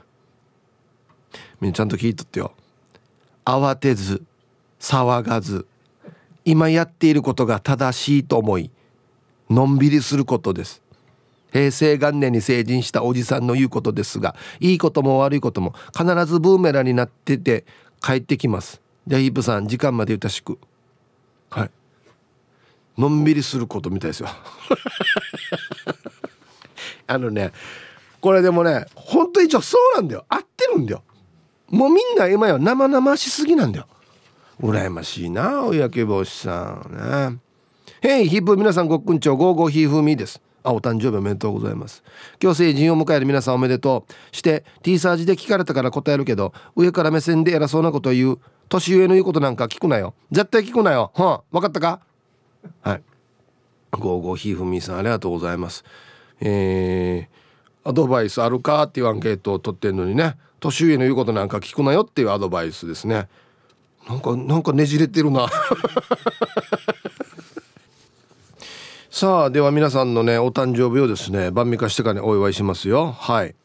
[1.61, 2.53] みんなちゃんと聞いとってよ。
[3.45, 4.23] 慌てず
[4.79, 5.67] 騒がず
[6.45, 8.71] 今やっていることが正しいと思い
[9.49, 10.81] のんびりすることです。
[11.51, 17.65] 平成元年に成人したおじさんの言うことですがいいことも悪いことも必ずブーメランになってて
[18.01, 18.81] 帰ってきます。
[19.07, 20.57] じゃあヒープさん時間までゆたしく。
[21.49, 21.71] はい。
[22.97, 24.29] のんびりすることみたいですよ。
[27.07, 27.51] あのね
[28.21, 30.25] これでもね本当一応そうなんだよ。
[30.29, 31.03] 合ってるんだよ。
[31.69, 33.87] もうみんな今や生々しすぎなんだよ。
[34.61, 37.31] 羨ましいなおやけ帽子さん。
[37.31, 37.39] ね。
[38.01, 40.41] へいヒップ皆さんごっくんちょうゴーゴーヒーフーミーです。
[40.69, 42.03] あお誕生日おめでとうございます。
[42.41, 44.35] 今日成人を迎える皆さんおめでとう。
[44.35, 50.13] して T サージで聞かれたから答えるけど上から目線で偉そうなことを言う年上の言うことなんか聞くなよ。
[50.31, 51.11] 絶対聞くなよ。
[51.15, 52.01] はん分かったか？
[52.81, 53.01] はい。
[53.91, 55.83] ゴーゴーヒーフミーさんありがとうございます。
[56.39, 60.35] えー、アドバイスあるかっていうアンケートを取ってんのにね。
[60.59, 63.27] 年上の言うことなんか聞くなよっていうアドバイスですね。
[64.07, 65.47] なんかなんかねじれてるな。
[69.11, 73.11] さあでは皆さんのねお誕生日をですね晩味化してからねお祝いしますよ。
[73.11, 73.55] はい。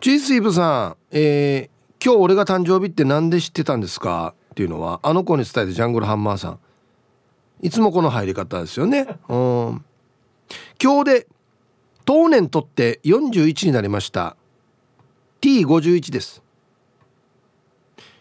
[0.00, 4.34] チーズイブさんえー、今日俺が誕生日って何で知ってたんですか？
[4.50, 6.58] っていうのはあの子に伝えてジャングルハンマーさん。
[7.60, 9.06] いつもこの入り方ですよね。
[9.28, 9.84] うん。
[10.82, 11.26] 今日で
[12.04, 14.36] 当年とって41になりました。
[15.42, 16.42] T51 です。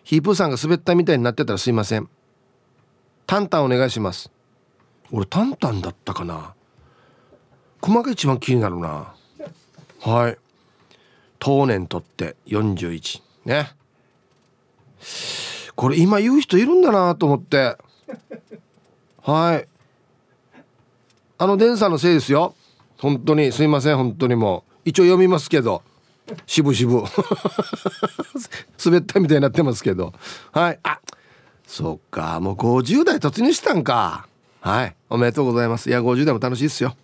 [0.03, 2.07] ヒープーさんが滑ったみたいになってたらすいません。
[3.25, 4.31] タンタンお願いします。
[5.11, 6.53] 俺タンタンだったかな。
[7.81, 9.13] 熊が一番気になるな。
[9.99, 10.37] はい。
[11.39, 13.71] 当年とって41ね。
[15.75, 17.77] これ今言う人いるんだなと思って。
[19.23, 19.67] はい。
[21.37, 22.55] あの電車のせいですよ。
[22.99, 23.51] 本当に。
[23.51, 23.97] すいません。
[23.97, 24.71] 本当にもう。
[24.85, 25.81] 一応読みますけど。
[26.45, 27.09] 渋々。
[28.83, 30.13] 滑ったみたいになってますけど。
[30.51, 30.79] はい。
[30.83, 30.99] あ
[31.65, 32.39] そっか。
[32.39, 34.27] もう50代突入したんか。
[34.61, 34.95] はい。
[35.09, 35.89] おめでとうございます。
[35.89, 36.95] いや50代も楽しいですよ。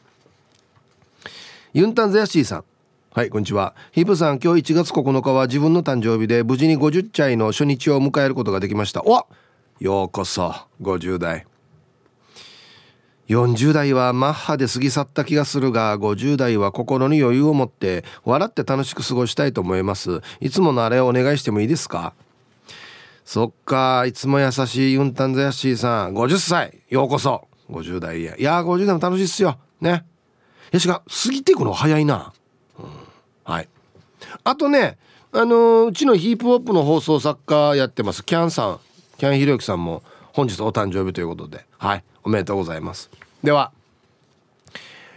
[1.73, 2.63] ユンタンザヤシーさん。
[3.11, 3.73] はいこんにちは。
[3.91, 9.01] ヒープさん今日1月9日は自分の誕生日で無事に50歳の初日を迎えることができました。
[9.03, 9.27] お
[9.79, 10.53] ようこそ。
[10.83, 11.47] 50代
[13.27, 20.21] 40代はマッハで過ぎ去った気がするが50代は心に余裕を持って笑って楽しく過ごしたいと思います。
[20.41, 22.13] いつものあれをお願いしてもいいですか？
[23.27, 26.13] そっかいつも優しいユンタンザヤッシーさん。
[26.13, 27.49] 50歳ようこそ。
[27.69, 29.59] 50代やいや50代も楽しいっすよ。
[29.81, 30.05] ね。
[30.71, 32.31] やしが過ぎていくの早いな、
[32.79, 32.85] うん、
[33.43, 33.67] はい。
[34.45, 34.97] あとね
[35.33, 38.23] あのー、うちのヒープホップの放送作家やってます。
[38.23, 38.79] キャンさん。
[39.17, 41.65] キャンひろゆきさんも本日お誕生日ということで。
[41.77, 42.05] はい。
[42.23, 43.09] おめでとうございます。
[43.43, 43.73] では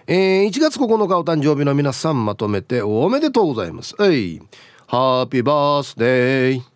[0.09, 3.95] えー、1月9日お誕生日の皆さんまとめておめでとうございます。
[4.01, 4.43] えい。
[4.89, 6.70] ハッピーバースデー。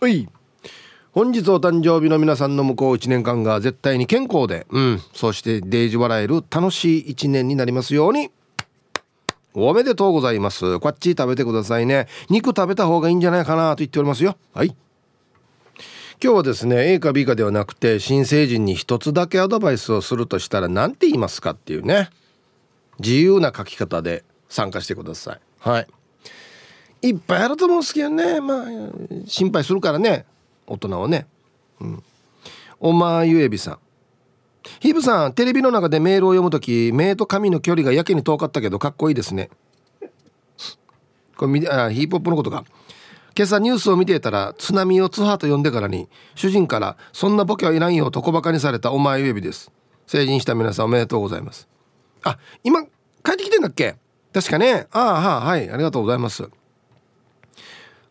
[0.00, 0.28] はい。
[1.12, 5.02] 本日お誕生日の皆さんの向こう1年間が絶対に健康でうん。
[5.14, 8.30] そしてデージ笑える楽しい1年になりますように。
[9.54, 10.78] おめでとうございます。
[10.80, 12.08] こっち食べてくださいね。
[12.28, 14.36] 肉食べた方がいいんじゃないかなと言っておりますよ。
[14.52, 14.76] はい。
[16.22, 22.10] 今日はですね A か B かではなくて新成人に一つだけアドバイスをするとしたら何て言いますかっていうね。
[22.98, 25.40] 自由な書き方で参加してください。
[25.66, 25.86] はい。
[27.08, 28.40] いっぱいあると思うんですけどね。
[28.40, 28.66] まあ
[29.26, 30.24] 心配するからね。
[30.66, 31.26] 大人はね。
[31.80, 32.02] うん。
[32.78, 33.78] おまゆえびさん。
[34.80, 39.50] ヒブさんテレビの中でメールを読む時目と髪の距離がやけに遠かったけどかっこいいですね。
[41.36, 42.64] これあヒープホップのことか。
[43.36, 49.70] 今朝ニュースを見ていたら津波をツハと呼んでからに主人から「そんなボケはいらんよ」と小バカにされたお前ウェビです。
[50.06, 51.68] 成人した皆さんおめでとうございます。
[52.22, 52.88] あ今帰
[53.34, 53.96] ってきてんだっけ？
[54.36, 54.86] 確かね。
[54.92, 56.50] ああははいありがとうございます。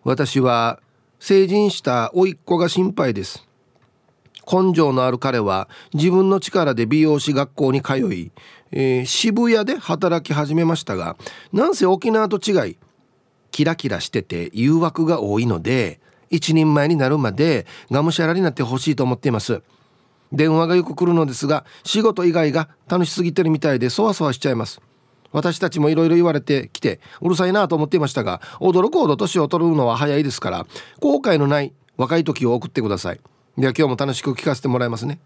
[0.04, 0.80] 私は
[1.20, 3.48] 成人した甥っ子が心配です。
[4.52, 8.32] 根性のある彼は自分の力で美容師学校に通い、
[8.72, 11.16] えー、渋谷で働き始めましたが
[11.54, 12.78] なんせ沖縄と違い
[13.52, 16.00] キラキラしてて誘惑が多いので
[16.32, 19.62] 一人前になるまでがむしゃらになってほしいと思っています。
[20.32, 24.82] 電話がよく来るのですが仕事以外が楽しすぎてるみたいでそわそわしちゃいます。
[25.32, 30.68] 私たちもいろいろ言われてきてうるさいなと思っていましたが驚くほど年を取るのは早いですから
[31.00, 33.22] 後悔のない若い時を送ってください。
[33.58, 35.20] では今日も楽しく聞かせてもらいますね。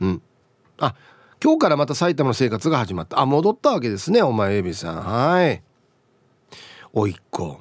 [0.00, 0.22] うん。
[0.78, 0.94] あ
[1.42, 3.20] 今日からまた埼玉の生活が始まった。
[3.20, 5.02] あ戻ったわけですねお前エビさん。
[5.02, 5.62] はい。
[6.92, 7.60] おいっ子。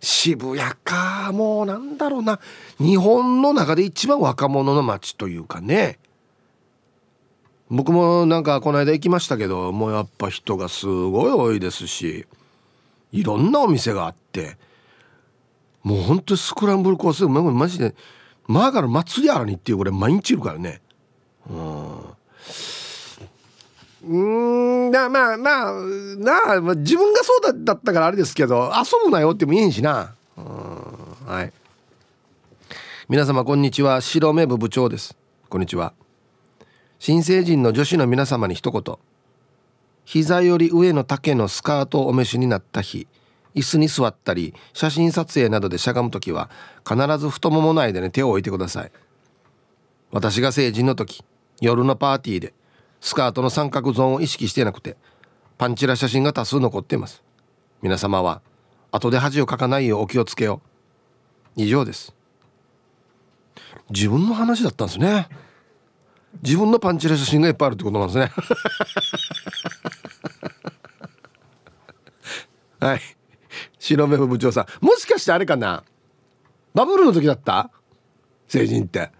[0.00, 1.32] 渋谷か。
[1.32, 2.38] もうなんだろうな。
[2.78, 5.98] 日本の中で一番若者の街というかね。
[7.70, 12.26] 僕もなんかこの間行きましたけどもうやっぱ人がすごい多いですし
[13.12, 14.56] いろんなお店があって
[15.82, 17.94] もうほんとスクランブルコースマジで
[18.46, 20.80] マーガル祭りあらにっていうこれ毎日いるからね。
[21.50, 21.98] うん。
[24.04, 25.52] うんまあまあな
[26.56, 30.14] あまあ自分がそうだったからあれですけど遊ぶなよっても言えんしな。
[30.36, 30.44] うん
[31.26, 31.52] はい。
[33.08, 34.00] 皆様こんにちは。
[34.00, 35.16] 白目部部長です。
[35.48, 35.92] こんにちは。
[36.98, 38.96] 新成人の女子の皆様に一言。
[40.04, 43.06] 膝より上の丈のスカートをお召しになった日。
[43.54, 46.50] 椅子に座ったり写真撮影などでしゃがむ時は
[46.88, 48.92] 必ず太もも内でね手を置いてください。
[50.10, 51.24] 私が成人の時
[51.60, 52.54] 夜のパーティーで
[53.00, 54.96] スカートの三角ゾーンを意識してなくて
[55.56, 57.22] パンチラ写真が多数残っています。
[57.80, 58.42] 皆様は
[58.90, 60.62] 後で恥をかかないようお気をつけよ
[61.56, 61.62] う。
[61.62, 62.14] 以上です。
[63.90, 65.28] 自分の話だったんですね。
[66.42, 68.30] 自分のパンチラ写真がいっぱいあるってことなんですね。
[72.80, 73.00] はい。
[73.78, 74.84] 白目部長さん。
[74.84, 75.82] もしかしてあれかな？
[76.74, 77.70] バブルの時だった？
[78.46, 79.10] 成人って。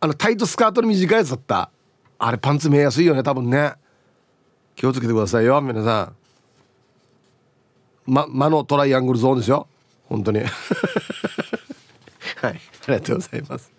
[0.00, 1.70] あのタイトスカートの短いやつだった？
[2.18, 3.74] あれパンツ見えやすいよね多分ね。
[4.76, 6.14] 気をつけてくださいよ皆さん。
[8.06, 9.66] ま魔のトライアングルゾーンですよ。
[10.08, 10.40] 本当に。
[10.44, 10.50] はい。
[12.42, 12.52] あ
[12.88, 13.77] りがとうございます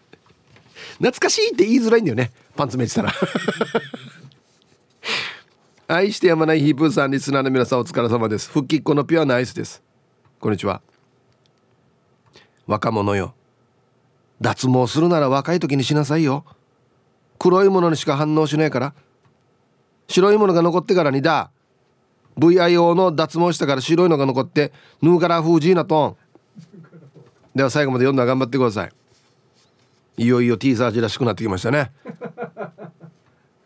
[1.00, 2.32] 懐かしいって言いづらいんだよね。
[2.56, 3.14] パンツめてたら。
[5.88, 8.50] 愛してやまないヒープーさんリスナーの皆さんお疲れ様です。
[8.50, 9.82] 復帰っ子のピュアなアイスです。
[10.40, 10.82] こんにちは。
[12.68, 13.34] 若者よ。
[14.42, 16.46] 脱毛するなら若い時にしなさいよ。
[17.40, 18.94] 黒いものにしか反応しないから。
[20.08, 21.50] 白いものが残ってからにだ。
[22.38, 26.18] VIO の脱毛したから白いのが残ってヌーカラー風ジーナトン。
[27.56, 28.92] では最後まで読んだら頑張ってください
[30.20, 31.92] いよいよ T サージらしくなってきましたね。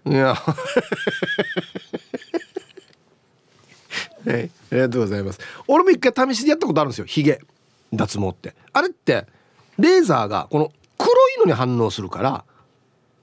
[0.06, 0.36] いや。
[4.26, 5.40] はいありがとうございます。
[5.68, 7.40] 俺も一回試しでやったことあるんですよヒゲ。
[7.92, 8.54] 脱毛って。
[8.72, 9.26] あれって
[9.80, 12.46] レーザーがこの黒いのに反応するから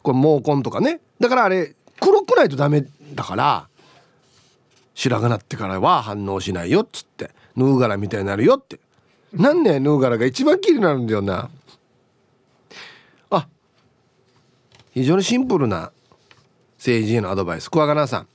[0.03, 1.01] これ毛根とかね。
[1.21, 3.69] だからあれ黒くないとダメだから
[4.95, 7.31] 白髪なってからは反応しないよっつって。
[7.55, 8.81] ヌーガラみたいになるよって。
[9.33, 11.49] なんねヌーガラが一番綺麗になるんだよな。
[15.01, 15.93] 非常にシンプルな
[16.77, 17.71] 政治へのアドバイス。
[17.71, 18.29] クワガナさん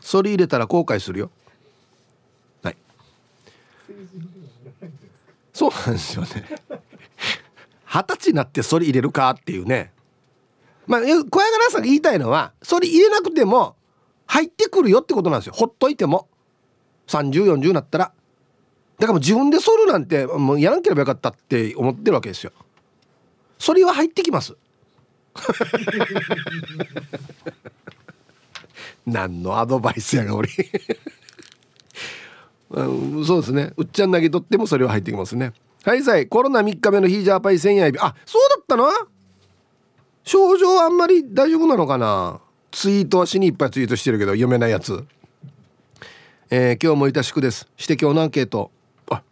[0.00, 1.30] それ入れたら後悔するよ。
[2.64, 2.76] はい。
[5.52, 6.28] そうなんですよね。
[7.86, 9.92] 二十歳になってそれ入れるかっていうね。
[10.88, 13.76] まあ小屋柄さんが言いたいのはそれ入れなくても
[14.26, 15.52] 入ってくるよってことなんですよ。
[15.52, 16.28] ほっといても。
[17.06, 18.04] 3040になったら。
[18.06, 22.50] だからもう自分で剃るなんてもうやらんければよかったって思ってるわけですよ。
[23.58, 24.56] それは入ってきます。
[29.06, 30.48] 何のアドバイスやが俺。
[32.70, 33.72] うん、そうですね。
[33.76, 35.52] うっちゃん投げとってもそれは入ってきますね。
[35.84, 37.98] はいさいコロナ3日目のヒージャーパイ千夜エビ。
[37.98, 38.88] あそうだったな
[40.24, 42.40] 症状あんまり大丈夫なのかな？
[42.70, 45.04] ツイートは死にいっぱいツイートしてるけど読めないやつ。
[46.50, 47.68] えー、今日もいたしくです。
[47.76, 48.70] して今日のアンケート
[49.10, 49.22] あ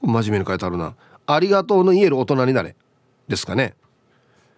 [0.00, 0.94] 真面目に書いてあるな。
[1.26, 2.76] ありがとうの言える大人になれ。
[3.28, 3.74] ですかね。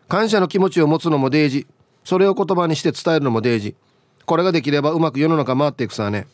[0.08, 1.66] 感謝の気持ちを持つのも大事
[2.02, 3.76] それを言葉にして伝えるのも大事
[4.24, 6.26] これができればうまく世の中回っていくさね。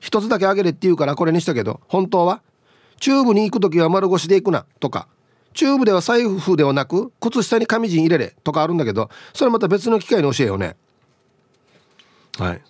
[0.00, 2.42] 一つだけあげれって言うからこれにしたけど本当は
[3.00, 5.08] チューブに行く時は丸腰で行くなとか
[5.54, 10.76] チューブでは財布ではなく靴下に紙陣入れれとかあるんだけどそれまた別の機会に教えようね。
[12.38, 12.60] はい。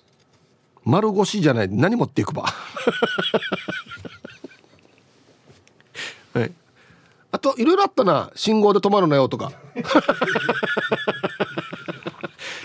[0.84, 1.68] 丸腰じゃない。
[1.68, 2.44] 何持っていくば。
[6.34, 6.52] はい
[7.36, 8.30] あといろいろあったな。
[8.34, 9.52] 信号で止まるなよとか。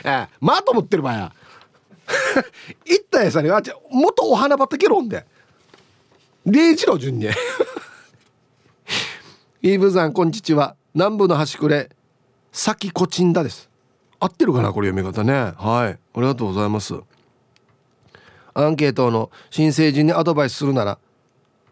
[0.06, 1.34] ええまあと思ってるばや
[2.86, 5.26] 行ったやさにあちもっとお花畑論で。
[6.48, 7.26] 0時の順に。
[9.62, 10.78] イーブさんこんにちは。
[10.94, 11.90] 南部の端くれ。
[12.54, 13.70] 先こちんだです。
[14.22, 15.34] 合ってるかなこれ読み方ね。
[15.58, 15.92] はい。
[15.92, 16.96] ありがとうございます。
[18.54, 20.98] アンケートの新成人にアドバイスするなら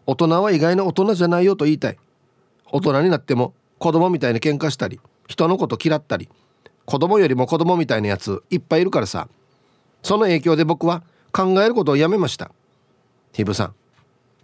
[0.06, 1.98] 大人は意外な大人じゃないよと言いたい
[2.72, 6.28] 大人になっても子供みたいに喧嘩したり人のこと嫌ったり
[6.84, 9.28] 子供よりも子供みたいなやついっぱいいるからさ。
[10.02, 11.02] その影響で僕は
[11.32, 12.50] 考えることをやめました。
[13.32, 13.74] ヒブさん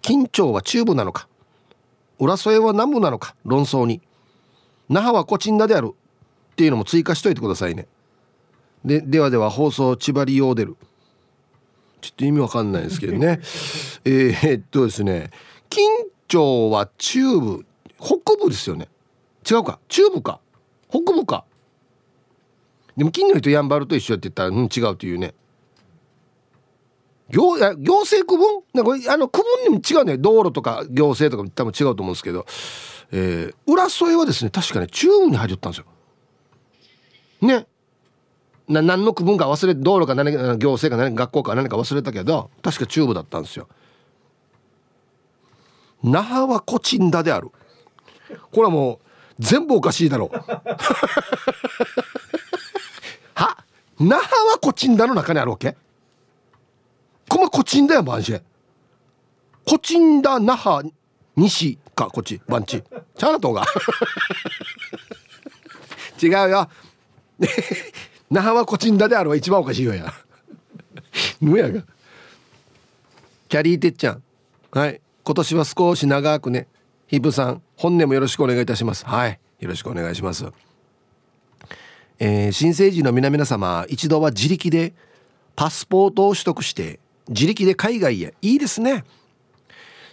[0.02, 1.28] 緊張はチューブなのか？
[2.18, 3.34] 浦添は南部なのか？
[3.44, 4.00] 論争に。
[4.88, 5.92] 那覇はコチンダである。
[5.94, 7.86] っていうのも追加しといてくださいね。
[8.84, 10.76] でではでは放送千葉利用出る。
[12.00, 13.40] ちょっと意味わかんないですけどね。
[14.04, 15.30] えー、っとですね。
[15.68, 15.80] 緊
[16.28, 17.65] 張は中部
[17.98, 18.88] 北部ですよね。
[19.48, 19.78] 違うか。
[19.88, 20.40] 中部か。
[20.88, 21.44] 北部か。
[22.96, 25.34] でも金の人やんばると一緒やって言ったら、うん、違うというね。
[27.30, 28.62] 行行政区分？
[28.72, 30.16] なんかあの区分にも違うね。
[30.16, 32.46] 道路とか行政とか多分違うと思うんですけど、
[33.10, 35.86] えー、浦添はですね確かね中部に入ったんですよ。
[37.40, 37.66] ね。
[38.68, 43.68] な何の区分か忘れ道路か何か行政か何か学校か何か忘れたけど確か中部だったんですよ。
[46.02, 47.50] 那覇はコチンダである。
[48.52, 48.98] これはもう
[49.38, 50.36] 全部おかしいだろう。
[53.34, 53.64] は？
[53.98, 55.76] 那覇はコチンダの中にあるわけ？
[57.28, 58.42] こまコチンだよバンシェ。
[59.66, 60.92] コチンダ那覇
[61.34, 62.82] 西かこっちバンチ。
[62.82, 63.64] チャーナ島が
[66.22, 66.68] 違うよ。
[68.30, 70.12] 那覇はコチンダであるは一番おかしいよや。
[71.40, 71.82] ぬやが。
[73.48, 74.22] キャリーてっちゃん。
[74.70, 75.00] はい。
[75.24, 76.68] 今年は少し長くね
[77.06, 77.62] ヒブさん。
[77.76, 79.04] 本年もよろしくお願いいたします。
[79.06, 79.38] はい。
[79.60, 80.46] よろしくお願いします。
[82.18, 84.94] えー、新生児の皆々様一度は自力で
[85.54, 86.98] パスポートを取得して
[87.28, 88.34] 自力で海外へ。
[88.42, 89.04] いいですね。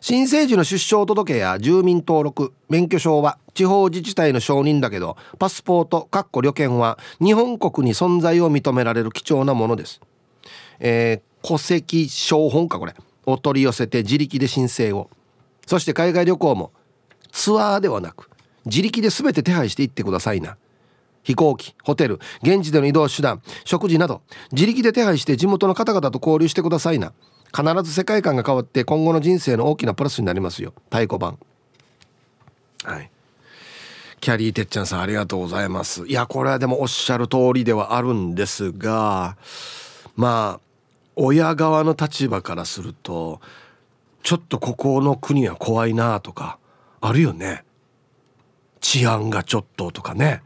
[0.01, 10.01] 新生児の出生届や住民登録免許証は地方自治体の承認だけどパスポートかっこ旅券は日本国に存在を認められる貴重なものです、
[10.82, 12.93] えー、戸籍証本かこれ。
[13.26, 15.09] を取り寄せて自力で申請を。
[15.66, 16.72] そして海外旅行も
[17.34, 18.29] ツアーではなく
[18.65, 20.55] 自力で全て手配していってくださいな。
[21.23, 24.21] 飛行機ホテル現地での移動手段食事など
[24.51, 27.11] 自力で手配して地元の方々と交流してくださいな。
[27.55, 30.73] 必ず世界観が変わって今後の人生の大きなプラスになりますよ。
[30.86, 31.38] 太鼓判。
[32.84, 33.09] はい。
[34.19, 36.05] キャリーてっちゃんさんありがとうございます。
[36.07, 39.38] いやこれはでもおっしゃる通りではあるんですが
[40.15, 40.63] まあ
[41.15, 43.41] 親側の立場からすると
[44.23, 46.57] ちょっとここの国は怖いなとか
[47.06, 47.66] あるよね。
[48.80, 50.41] 治安がちょっととかね。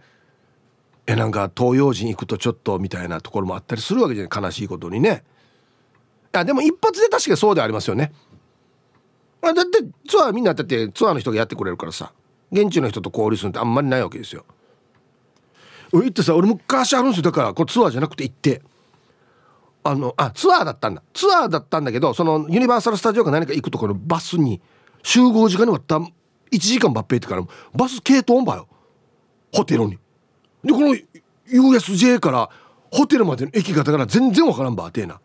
[1.05, 4.43] えなんか東洋人行くとちょっとみたいなところもあったりするわけじゃない？
[4.43, 5.24] 悲しいことにね。
[6.34, 8.12] あでも一発で確かにそうでありますよね。
[9.41, 12.12] あだってツアーみんなだってツアーの人がやってくれるからさ。
[12.51, 14.45] 現地の人と交流するってあんまりないわけですよ。
[15.91, 17.24] 行ってさ俺昔あるんですよ。
[17.24, 18.62] だからこれツアーじゃなくて行って。
[19.84, 21.03] あのあツアーだったんだ。
[21.14, 24.60] ツアーだったんだけどそのユニバーサル・スタジオか何か行くところのバスに
[25.03, 25.99] 集合時間に割った
[26.52, 27.43] 1時間抜兵ってから
[27.74, 28.68] バス系統んばよ。
[29.54, 29.98] ホテルに。
[30.64, 30.95] でこの
[31.50, 32.50] USJ から
[32.91, 35.20] ホテルまでの駅がだから全然わからんばってえな。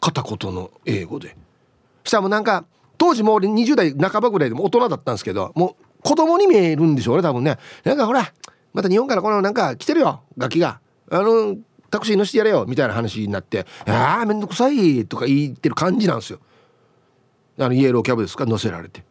[0.00, 1.36] 片言の英語で。
[2.04, 2.64] したらもうなんか
[2.98, 7.58] 当時もう俺20代半ばぐらいでも大人だったんですけどもう子供に見えるんでしょうね多分ね。
[7.84, 8.32] なんかほら
[8.72, 10.80] また日本からこのなんか来てるよガキが。
[11.10, 11.56] あの
[11.90, 16.40] タクシー乗せてやれよみたいな話になって「ああめんどくさい」とか言ってる感じなんですよ。
[17.58, 18.44] あのイエローキャブですか？
[18.44, 19.04] 乗せられて。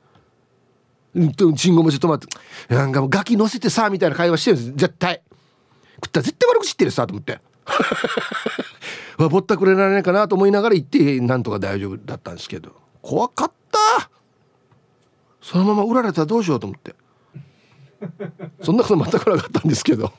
[1.55, 2.27] 信号待ち止まって
[2.67, 4.71] なんかもうガキ乗せてさみたいな会話してるんです。
[4.75, 5.21] 絶対。
[5.95, 7.39] 食ったら絶対悪口知ってるさと思って。
[9.17, 12.75] わぼったくれられないかなと思いながら行ってなんとか大丈夫だったんですけど。
[13.01, 14.09] 怖かった。
[15.41, 16.95] そのまま売られたらどうしようと思って。
[18.61, 20.11] そんなこと全くなかったんですけど。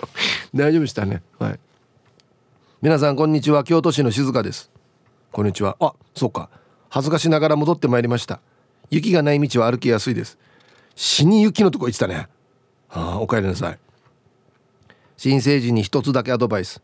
[0.54, 1.22] 大丈夫でしたね。
[1.38, 1.60] はい。
[2.80, 3.64] 皆さんこんにちは。
[3.64, 4.70] 京都市の静香です。
[5.32, 5.76] こんにちは。
[5.80, 6.48] あそうか。
[6.88, 8.40] 恥ずかしながら戻ってまいりました。
[8.90, 10.38] 雪がない道は歩きやすいです。
[10.94, 12.28] 死に雪のとこ行ってたね。
[12.88, 13.78] はあお帰りなさい。
[15.16, 16.82] 新成人に一つだけアドバイス。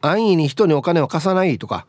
[0.00, 1.86] 安易に人にお金を貸さないとか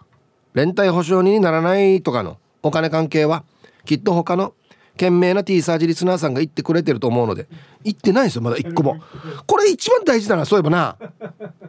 [0.54, 3.44] 連帯保証人にならないとかのお金関係は
[3.84, 4.54] きっと他の
[4.94, 7.48] 懸命な T サージリスナーさんが言ってくれてると思うので
[7.84, 9.02] 言ってないですよまだ一個も。
[9.46, 10.98] これ一番大事だなそういえばな。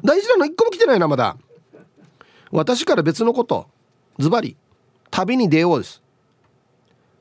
[0.05, 1.37] 大事なの一個も来てないなまだ。
[2.53, 3.69] 私から別のこと
[4.21, 4.57] ズバリ
[5.11, 6.01] 旅に出ようです。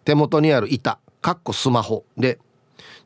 [0.06, 2.06] 手元にある板かっこスマホ。
[2.18, 2.40] で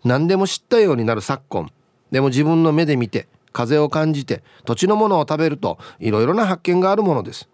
[0.03, 1.71] 何でも知ったようになる昨今。
[2.11, 7.49] でも自分の目で見て風を感じて土地のものを食べるといろいろな発見があるものです。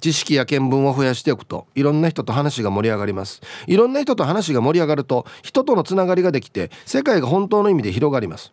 [0.00, 3.40] 知識や見聞を増やしておくといろんな人と話が盛り上がります。
[3.66, 8.52] いろんな人と話が盛り上がると人とのつながりができて世界が本当の意味で広がります。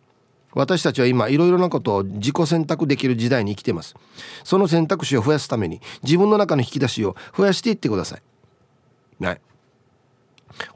[0.54, 3.94] 私たちは今いろいろなことを自己選択できる時代に生きています。
[4.44, 8.22] その選択肢を増やすために自分の中の引き出しを増やしていってください。
[9.24, 9.40] はい。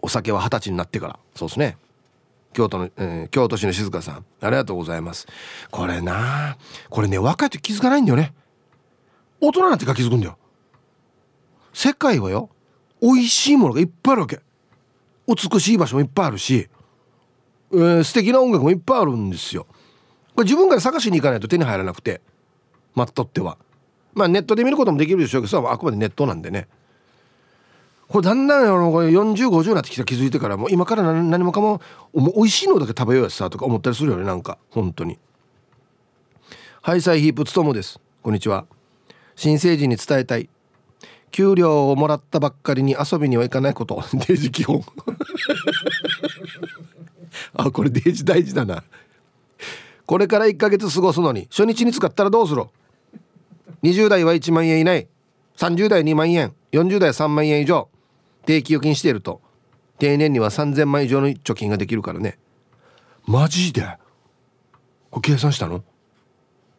[0.02, 1.18] お酒は二十歳になってから。
[1.34, 1.76] そうですね。
[2.52, 4.24] 京都の、えー、京都市の静香さん。
[4.40, 5.26] ありがとうございます。
[5.70, 6.56] これな
[6.88, 8.34] これね若い時気づかないんだよね。
[9.40, 10.38] 大人になってから気づくんだよ。
[11.72, 12.48] 世界はよ
[13.02, 14.40] 美味しいものがいっぱいあるわけ。
[15.26, 16.68] 美しい場所もいっぱいあるし、
[17.72, 19.66] えー、素敵な音楽もいっぱいあるんですよ。
[20.34, 22.20] これ自分から探しに行かないと手に入らなくて。
[22.96, 23.58] 待っとっては。
[24.14, 26.66] まあネットで見ることもできるでしょうけどあくまでネットなんでね。
[28.08, 31.80] これだんだんあの4050になってきた気づいてからもう今から何もかも
[32.14, 34.58] もう美味しいのだけ食べようやさとか思ったりするよねなんか。
[34.70, 35.18] 本当に。
[36.82, 37.98] ハイサイヒープつともです。
[38.22, 38.66] こんにちは。
[39.34, 40.48] 新成人に伝えたい。
[41.32, 44.00] 給料をもらったばっかりに遊びには行かないこと。
[44.28, 44.84] デジ基本。
[47.54, 48.84] あこれデイジ大事だな。
[50.06, 52.62] これから1ヶ月過ごすのに初日に使ったらどうする
[53.82, 55.08] ？20代は1万円以内。
[55.56, 56.54] 30代2万円。
[56.70, 57.88] 40代3万円以上。
[58.46, 59.42] 定期預金していると。
[59.98, 62.38] 定年には3000万以上の貯金ができるからね。
[63.26, 63.98] マジで？
[65.10, 65.82] これ計算したの？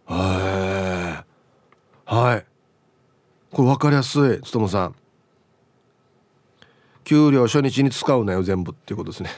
[0.06, 2.46] はいはい。
[3.52, 4.96] これ分かりやすいつともさん。
[7.04, 9.30] 給料初日に使うなよ全部っていうことですね。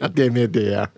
[0.00, 0.90] あ てめえてや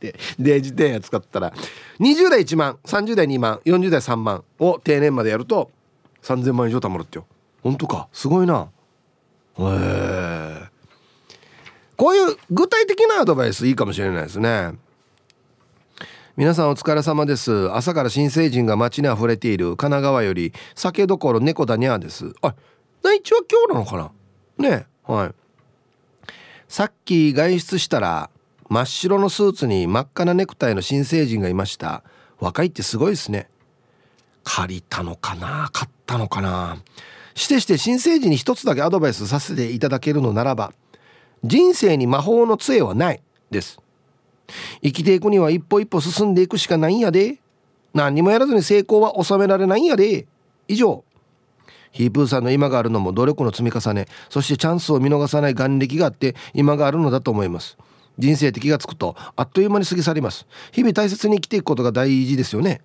[0.00, 1.52] でデジテや使ったら。
[2.00, 5.70] 20代1万30代2万40代3万を定年までやると
[6.22, 7.26] 3000万以上貯まるってよ。
[7.62, 8.08] 本当か？
[8.12, 8.54] すごいな。
[8.64, 8.71] へ
[9.58, 10.68] え
[11.96, 14.72] こういう具体的なアドバイスいいかもしれないですね。
[16.36, 17.70] 皆さんお疲れ様です。
[17.72, 19.76] 朝から新成人が街に溢れている。
[19.76, 22.32] 神奈川より酒どころ猫だにゃです。
[22.40, 22.54] あ
[23.02, 24.12] 内地は今日なのか
[24.58, 24.70] な？
[24.70, 25.34] ねはい。
[26.68, 28.30] さっき外出したら
[28.70, 32.02] 真っ白のスーツに真っ赤なネクタイの新成人がいました。
[32.40, 33.50] 若いってすごいですね。
[34.42, 35.68] 借りたのかな？
[35.72, 36.78] 買ったのかな？
[37.34, 40.72] してして新生児に一つだけアドバイスさせていただけるのならば
[41.44, 43.20] 人生に魔法の杖はない
[43.50, 43.80] です。
[44.82, 47.38] 生きていくには一歩一歩進んでいくしかないんやで。
[47.94, 50.26] 何にもやらずに成功は収められないんやで。
[50.68, 51.04] 以上。
[51.90, 54.06] ヒープーさんの今があるのも努力の積み重ね。
[54.30, 57.76] そしてチャンスを見逃さない眼力があって今があるのだと思います。
[58.18, 60.46] 人生って気がつくとあっという間に過ぎ去ります。
[60.72, 62.80] 日々大切に生きていくことが大事ですよね。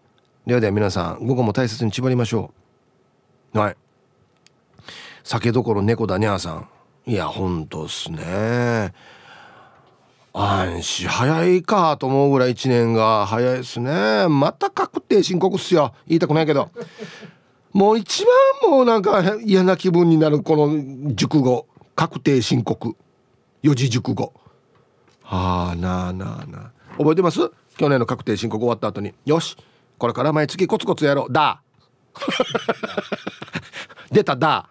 [0.46, 2.52] ではでは皆さん午後も大切に縛りましょ
[3.54, 3.60] う。
[3.60, 3.78] はい。
[5.28, 6.70] 酒どころ猫だにゃーさん。
[7.06, 8.94] いやほんとっすね。
[10.32, 14.30] 安心早いかと思うぐらい1年が早いですね。
[14.30, 15.94] また確定申告っすよ。
[16.08, 16.70] 言いたくないけど。
[17.74, 18.24] もう一
[18.62, 21.68] 番もうなんか嫌な気分になるこの熟語。
[21.94, 22.96] 確定申告。
[23.62, 24.32] 四字熟語。
[25.24, 26.72] はあなあなあなあ。
[26.98, 27.52] 覚えてます？
[27.76, 29.14] 去年の確定申告終わった後に。
[29.26, 29.58] よし。
[29.98, 31.34] これから毎月コツコツやろう。
[31.34, 31.62] だ。
[34.12, 34.70] 出ただ。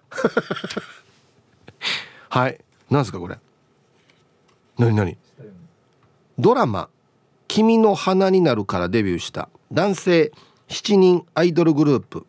[2.29, 2.61] はい。
[2.91, 3.39] なんすかこれ？
[4.79, 5.17] 何何？
[6.39, 6.89] ドラマ
[7.49, 9.49] 「君の花になる」からデビューした。
[9.73, 10.33] 男性。
[10.69, 12.27] 7人アイドルグループ。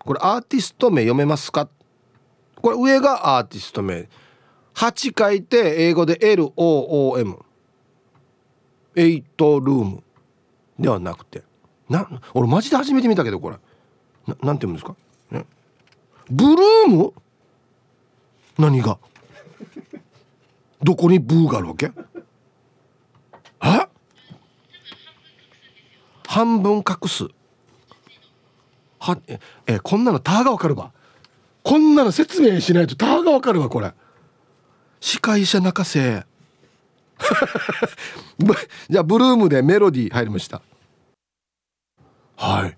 [0.00, 1.68] これアーティスト名読めますか？
[2.56, 4.08] これ上がアーティスト名。
[4.74, 7.38] 8書いて英語で LOOM
[8.96, 10.02] エイトルーム。
[10.76, 11.44] ではなくて。
[11.88, 13.56] な俺マジで初めて見たけどこれ。
[14.26, 14.96] ななんて言うんですか、
[15.30, 15.46] ね、
[16.30, 17.12] ブルーム？
[18.58, 18.98] 何が？
[20.82, 21.18] どこに？
[21.18, 21.92] ブーがあるわけ？
[23.64, 23.88] え？
[26.26, 27.28] 半分隠す。
[29.00, 30.92] はええこんなのターがわかるわ。
[31.62, 33.92] こんなの説明しないとターがわかるわこれ。
[35.00, 36.26] 司会者泣かせ。
[38.88, 40.62] じゃあブルームでメロディー入りました。
[42.36, 42.76] はい。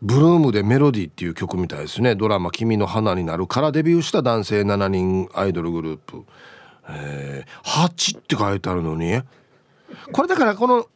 [0.00, 2.14] ブルームでメロディーっていう曲みたいですね。
[2.14, 6.24] ドラマ「君の花になる」からデビューした男性7人アイドルグループ。
[6.90, 9.20] えー、8って書いてあるのに。
[10.12, 10.86] これだからこの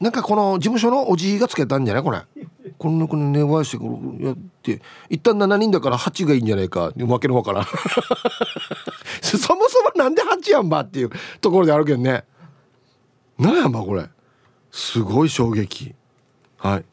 [0.00, 2.22] なんかこの事務所のおじいがつけたんじゃないこれ？
[2.78, 4.82] こんなこの寝返してこやって。
[5.08, 6.92] 一旦7人だから8がいいんじゃないか。
[6.98, 7.62] わけのわから。
[7.62, 7.64] ん
[9.22, 12.24] そもそもなんで8やんばっていうところであるけどね。
[13.38, 14.08] 何やんばこれ。
[14.70, 15.94] すごい衝撃。
[16.58, 16.84] はい。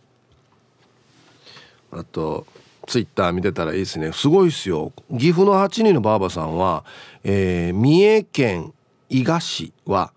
[1.96, 2.46] あと
[2.88, 4.12] ツイッター見てたらいいですね。
[4.12, 4.92] すごいっすよ。
[5.18, 6.84] 岐阜の8人のばあばさんは、
[7.24, 8.74] えー、三重県
[9.10, 10.12] 伊賀市は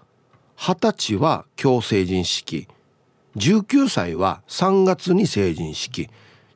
[0.56, 2.68] 二十歳は今日成人式。
[3.36, 6.10] 19歳は3月に成人式。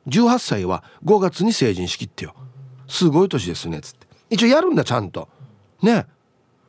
[0.07, 2.35] 18歳は5月に成人式ってよ。
[2.87, 4.07] すごい年ですねつって。
[4.29, 5.29] 一応やるんだちゃんと。
[5.81, 6.05] ね。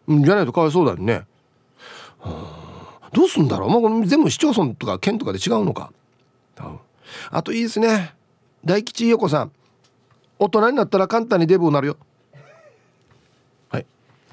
[0.09, 1.27] じゃないとかわいそうだよね。
[3.13, 5.93] どうすんだろう、まあ、全部市町村とか県とかで違うのか。
[7.31, 8.15] あといいですね。
[8.65, 9.53] 大吉横さん
[10.39, 11.97] 大人になったら簡単にデブになるよ。
[13.71, 13.87] はい。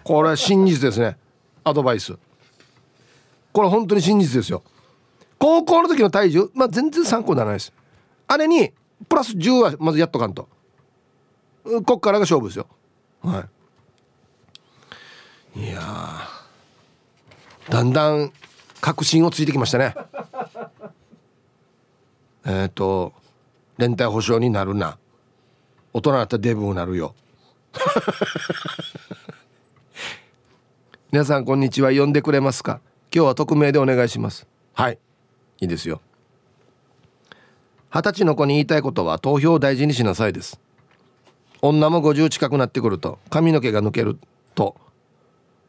[0.03, 1.17] これは真実ですね。
[1.63, 2.17] アドバイス。
[3.53, 4.63] これ本当に真実ですよ。
[5.38, 7.73] 高校の時の体重まあ全然参考にならないです。
[8.27, 8.71] あれに
[9.07, 10.47] プラス10はまずやっとかんと。
[11.86, 12.67] こっからが勝負ですよ。
[13.21, 13.45] は
[15.55, 15.61] い。
[15.63, 15.82] いや
[17.69, 18.32] だんだん
[18.79, 19.93] 確信をついてきましたね。
[22.45, 23.13] えっ、と
[23.82, 24.99] 連帯保証になるな。
[25.91, 27.15] 大人だったらデブになるよ。
[31.11, 31.91] 皆さんこんにちは。
[31.91, 32.79] 呼んでくれますか？
[33.11, 34.45] 今日は匿名でお願いします。
[34.73, 34.99] はい。
[35.61, 35.99] いいですよ。
[37.91, 40.59] 二十歳の子に言いたいことは投票を大事にしなさいです。
[41.63, 44.19] 女も50近くなってくると髪の毛が抜ける
[44.53, 44.75] と、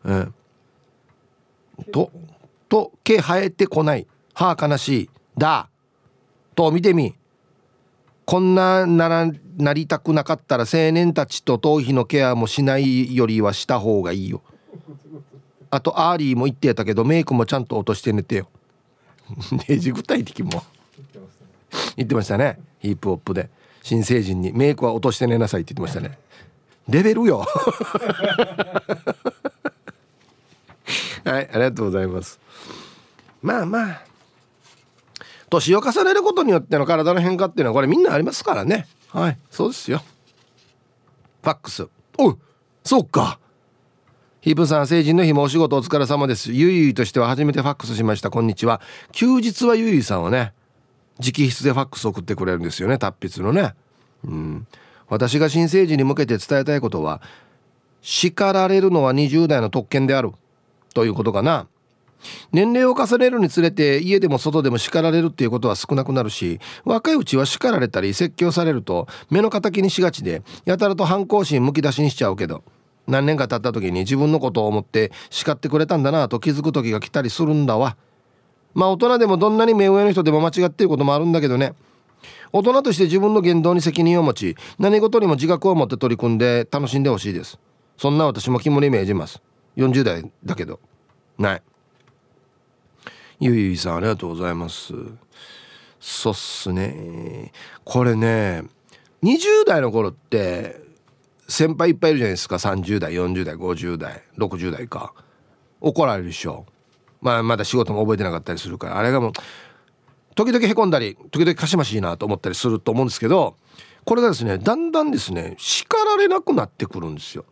[0.05, 0.27] え
[1.91, 2.13] と
[2.69, 4.07] と毛生えてこない。
[4.35, 5.11] はあ悲しい。
[5.39, 5.71] だ。
[6.55, 7.17] と見てみ。
[8.33, 14.41] こんなならなりたくなかったら青年たちと頭皮のケアもしないよりはした方がいいよ。
[15.69, 18.49] あとアーリーも言ってたけどメイクもちゃんと落として寝てよ。
[19.69, 20.65] デジ具体的も。
[21.95, 22.59] 言ってましたね。
[22.81, 23.51] ヒップホップで。
[23.83, 26.19] 新成人にメイクは落として寝なさいって言ってましたね。
[26.89, 27.45] レベルよ。
[31.25, 32.41] はいありがとうございます。
[33.43, 34.12] まあまあ
[35.53, 38.87] 年を重ねることによっての体の変化っていうのはこれみんなありますからね。
[39.09, 39.39] はい。
[39.51, 40.03] そうですよ。
[41.43, 41.87] ファックス。
[42.19, 42.37] お
[42.83, 43.39] そうか。
[44.41, 46.53] ヒープさん成人の日もお仕事お疲れ様です。
[46.53, 48.31] ゆいゆいとしては初めてファックスしました。
[48.31, 48.81] こんにちは。
[49.13, 50.53] 休日はゆいゆいさんはね
[51.21, 52.99] 直筆でファックス送ってくれるんですよね。
[52.99, 53.75] 達筆のね。
[54.25, 54.67] うん。
[55.09, 57.21] 私が新成人に向けて伝えたいことは
[58.01, 60.33] 叱られるのは20代の特権である。
[60.95, 61.67] ということかな。
[62.53, 72.65] 年齢を重ねるにつれて家でも外でも叱られるっていうことは少なくなるし若いうちは叱られたり説教されると目の敵にしがちでやたらと反抗心むき出しにしちゃうけど
[73.07, 77.97] 何年か経った時に自分のことを思って叱ってくれたんだなと気づく時が来たりするんだわ。
[78.75, 81.75] まあ大人でもどんなに目上の人でも間違っていることもあるんだけどね。
[82.53, 87.59] 大人として自分の言動に責任を持ち何事にも自覚を持って取り組んで楽しんでほしいです。
[87.97, 89.43] そんな私も肝に銘じます。
[89.77, 90.81] 40代だけど。
[91.39, 91.63] ない。
[93.45, 94.95] ゆいゆいさんありがとうございます。
[95.99, 97.51] そうっすね。
[97.85, 98.63] これね
[99.25, 100.81] 20代の頃って
[101.49, 102.55] 先輩いっぱいいるじゃないですか。
[102.55, 105.13] 30代40代50代60代か。
[105.81, 106.67] 怒られるでしょ。
[107.21, 108.97] まあまだ仕事も覚えてなかったりするから。
[108.97, 109.33] あれがもう
[110.37, 113.57] 時々へこんだり時々かしましいなと思ったりすると思うんですけど
[114.05, 117.45] これがですねだんだんですね叱られなくなってくるんですよ。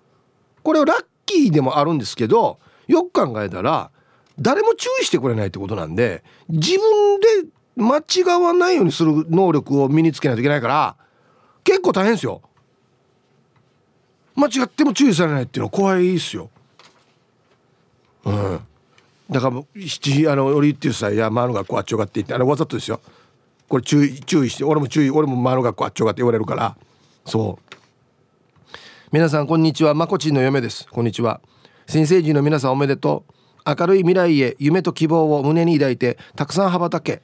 [0.62, 3.91] これはラッキーでもあるんですけどよく考えたら
[4.38, 7.26] 誰も注意してくれないってことなんで自分で
[7.76, 10.96] 間違わないようにする能力を身につけないといけないから
[11.64, 12.42] 結構大変ですよ。
[14.34, 16.50] 間違っても注意されないっていうのは怖いですよ。
[18.24, 18.60] うん。
[19.30, 23.00] だから七あの俺言ってるさ「いや前の学校あっちょが」って言ってあれわざとですよ。
[23.68, 26.76] これ注意注意して俺も注意俺も前の学校あっちょがって言われるから。
[27.24, 27.76] そう。
[29.12, 29.94] 皆さんこんにちは。
[29.94, 30.86] まこちんの嫁です。
[30.90, 31.40] こんにちは。
[31.86, 33.32] 新成人の皆さんおめでとう。
[33.66, 37.22] 明るい未来へ夢と希望を胸に抱いてたくさん羽ばたけ。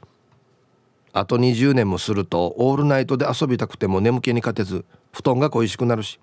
[1.13, 6.19] あと20年もするとオールナイトで遊びたくても眠気に勝てず布団が恋しくなるし。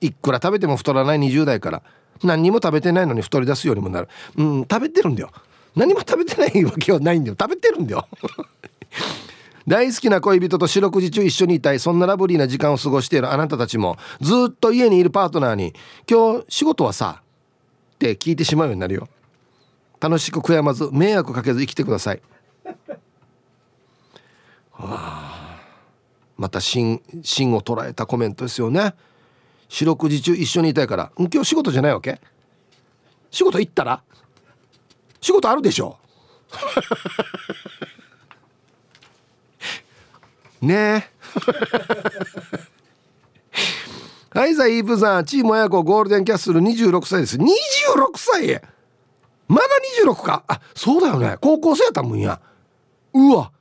[0.00, 1.82] いくら食べても太らない20代から
[2.22, 4.08] 何にも食べてないのに太り出すようにもなる。
[4.36, 5.30] うん食べてるんだよ。
[5.74, 7.36] 何も食べてないわけはないんだよ。
[7.38, 8.08] 食べてるんだよ。
[9.68, 11.80] 大好きな恋人と四六時中一緒にいたい。
[11.80, 13.32] そんなラブリーな時間を過ごしている。
[13.32, 15.74] あなたたちもずっと家にいるパートナーに
[16.08, 17.20] 「今日仕事はさ」
[17.96, 19.08] って聞いてしまうようになるよ。
[20.00, 22.22] 楽しく悔やまず迷惑かけず生きてください。
[24.72, 25.56] はあ。
[26.36, 28.94] また芯芯を捉えたコメントですよね。
[29.68, 31.10] 四六時中一緒にいたいから。
[31.16, 32.20] 今日仕事じゃないわけ？
[33.30, 34.02] 仕事行ったら？
[35.20, 35.96] 仕事あるでしょ？
[40.60, 41.10] ね
[44.34, 44.38] え。
[44.38, 45.24] はいザイーブさん。
[45.24, 46.60] チーム親子ゴールデンキャッスル。
[46.60, 47.38] 26歳です。
[47.38, 47.46] 26
[48.16, 48.60] 歳！
[49.48, 49.66] まだ
[50.04, 50.44] 26か。
[50.48, 51.36] あそうだよね。
[51.40, 52.40] 高校生やったもんや。
[53.14, 53.52] うわ。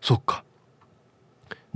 [0.00, 0.44] そっか。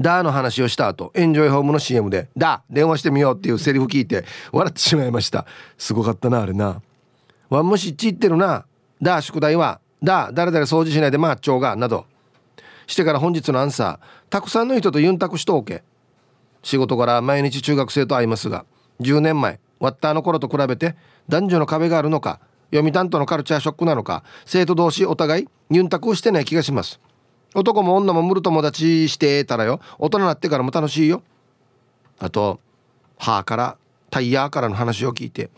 [0.01, 5.45] ダーの話をした後エンジョイホームの CM で「ダー電話してみよう」っていうセリフ聞いて笑ってしまいました。
[5.77, 6.81] すごかったなあれな。
[7.51, 8.65] ワンムシッチ言ってるな。
[9.03, 12.07] ダー宿題はダー誰々掃除しないでまあっちょうがなど。
[12.87, 15.83] してから本日のアンサーたくさんの人とユンタクしとおけ。
[16.63, 18.65] 仕事から毎日中学生と会いますが
[19.01, 20.97] 10年前ワッターの頃と比べて
[21.29, 22.41] 男女の壁があるのか
[22.71, 27.01] 読み担当のカルチャーショックなのか生徒同士お互いユンタクをしてない気がします。
[27.55, 31.23] 男も女もムル友達してたらよ大人になってからも楽しいよ。
[32.19, 32.61] あと
[33.17, 33.77] 歯から
[34.11, 35.51] タイヤからの話を聞いて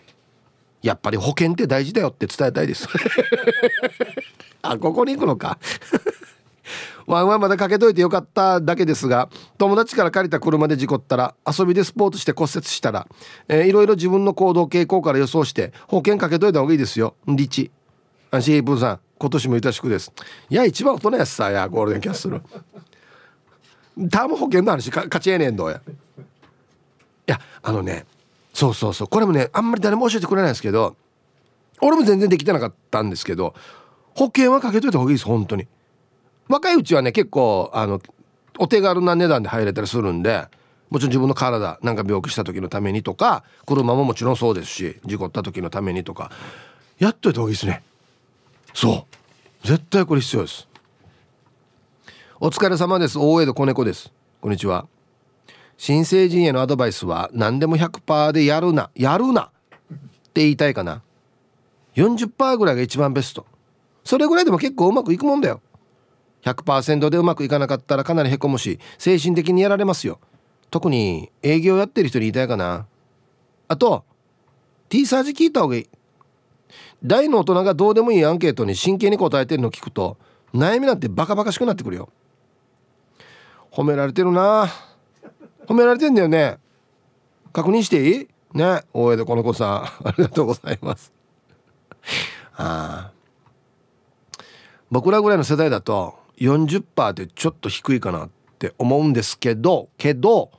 [0.83, 2.89] やっぱり保険って大事だよって伝えたいです。
[4.63, 5.59] あここに行くのか。
[7.11, 13.09] ワンワンまだかけといてよかっただけですが友達から借りた車で事故ったら遊びでスポーツして骨折したら、
[13.49, 17.17] えー、いろいろ自分の行動傾向から予想して保険かけといた方がいいですよ。
[17.27, 17.73] リチ。
[18.31, 20.13] 安心プーさん今年もいたしくです。
[20.49, 22.41] いや一番大人やさやゴールデンキャッスル。
[24.09, 25.83] ターム保険の話か勝ちえねえんどうや。
[25.87, 25.91] い
[27.27, 28.07] やあのね
[28.55, 29.09] そうそうそう。
[29.09, 30.95] これもねあんまり誰も教えてくれないんですけど
[31.81, 33.53] 俺も全然できてなかったんですけど
[34.15, 35.67] 保険はかけといた方がいいです本当に。
[36.51, 38.03] 若いうちはね結構あの
[38.59, 40.49] お手軽な値段で入れたりするんで
[40.91, 46.33] もちろん自分の体なんか病気した時のためにとか車ももちろんそうですし事故った時のためにとか
[46.99, 47.83] やっといた方がいいですね。
[48.75, 49.07] そ
[49.65, 49.67] う。
[49.67, 50.69] 絶対これ必要です。
[52.41, 53.17] お疲れ様です。
[53.19, 54.13] 大江戸子猫です。
[54.41, 54.87] こんにちは。
[55.79, 59.99] 新成人へのアドバイスは何でも100%でやるなやるなっ
[60.35, 61.03] て言いたいかな。
[61.95, 63.47] 40%ぐらいが一番ベスト。
[64.05, 65.61] それぐらいでも結構うまくいくもんだよ。
[66.43, 70.19] 100%でうまくいかなかったらかなりへこむし精神的にやられますよ。
[70.71, 72.87] 特に営業やってる人に言いたいかな。
[73.69, 74.05] あと
[74.89, 75.89] T サージ聞いた方がいい。
[77.03, 80.17] 大の大人がどうでもいいアンケートに真剣に答えてるの聞くと
[80.55, 82.09] 悩みなんてバカバカしくなってくるよ。
[83.73, 84.69] 褒められてるな。
[85.67, 86.59] 褒められてんだよね。
[87.53, 88.29] 確認していい？
[88.55, 88.83] ね。
[88.93, 89.67] 大江戸この子さ
[90.05, 90.09] ん。
[90.09, 91.13] ありがとうございます。
[92.57, 93.13] ああ
[94.91, 100.51] 僕らぐらいの世代だと40%ってちょっと低いかなって思うんですけどけど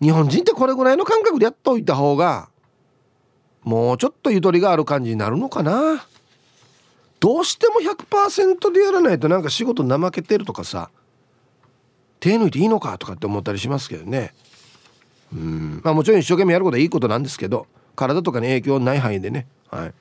[0.00, 2.48] 日本人ってこれぐらいの感覚でやっといた方が
[3.62, 6.06] もうちょっとゆとりがある感じになるのかな。
[7.18, 10.90] どうしても100%でやらないとなんか仕事怠けてるとかさ
[12.20, 14.34] 手抜いていいのかとかって思ったりしますけどね。
[15.32, 15.80] うん。
[15.82, 19.46] まあもちろん一生懸命やることはいいことなんですけど体とかに影響ない範囲でね。
[19.70, 19.94] はい。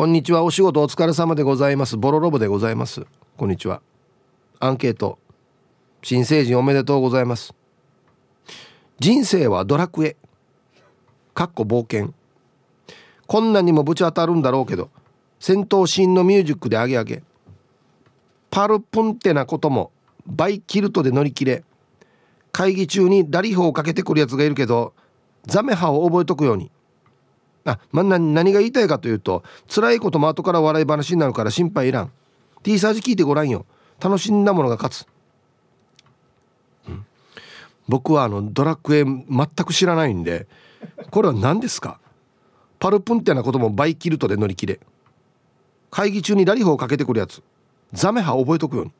[0.00, 0.42] こんにちは。
[0.44, 1.98] お仕事お疲れ様でございます。
[1.98, 3.04] ボロロボでございます。
[3.36, 3.82] こんにちは。
[4.58, 5.18] アンケート。
[6.02, 7.52] 新成人おめでとうございます。
[8.98, 10.16] 人生はドラクエ。
[11.34, 12.14] かっこ冒険。
[13.26, 14.88] こんなにもぶち当たるんだろうけど
[15.38, 17.22] 戦闘シーンのミュージックでアゲアゲ。
[18.50, 19.92] パルプンテなことも
[20.26, 21.62] バイキルトで乗り切れ。
[22.52, 24.94] 会議中にダリフをかけてくるやつがいるけど
[25.44, 26.70] ザメハを覚えとくように。
[27.64, 32.12] あ、まあ、何が言いたいかというと辛いことも後から笑い話になるから心配いらん。
[32.62, 33.66] T サージ聞いてごらんよ。
[34.02, 35.06] 楽しんだものが勝つ、
[36.88, 37.04] うん、
[37.86, 40.46] 僕はあのドラクエ全く知らないんで
[41.10, 42.00] これは何ですか？
[42.78, 44.80] パルプンってなこともバイキルトで乗り切れ。
[45.90, 47.42] 会議中にラリフをかけてくるやつ。
[47.92, 48.92] ザメハ覚えとくように。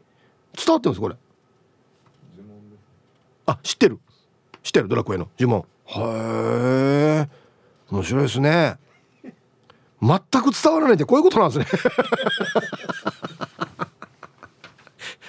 [0.54, 1.16] 伝わってますこれ。
[3.46, 3.98] あ知ってる。
[4.62, 5.64] 知ってるドラクエの呪文。
[5.86, 7.28] へえ
[7.90, 8.76] 面白いですね。
[10.00, 11.66] 全く伝わらないってこういうことなんですね。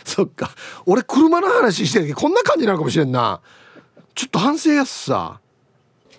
[0.05, 0.51] そっか。
[0.85, 3.41] 俺車の話してるけどこんな感じなのかもしれんな。
[4.15, 5.39] ちょっと反省やすさ。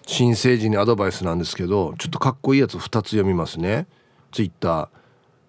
[0.07, 3.87] 新生児にアドバイスなんですけどちょっとかっこいいやつ2つ読みますね。
[4.33, 4.89] ツイッター、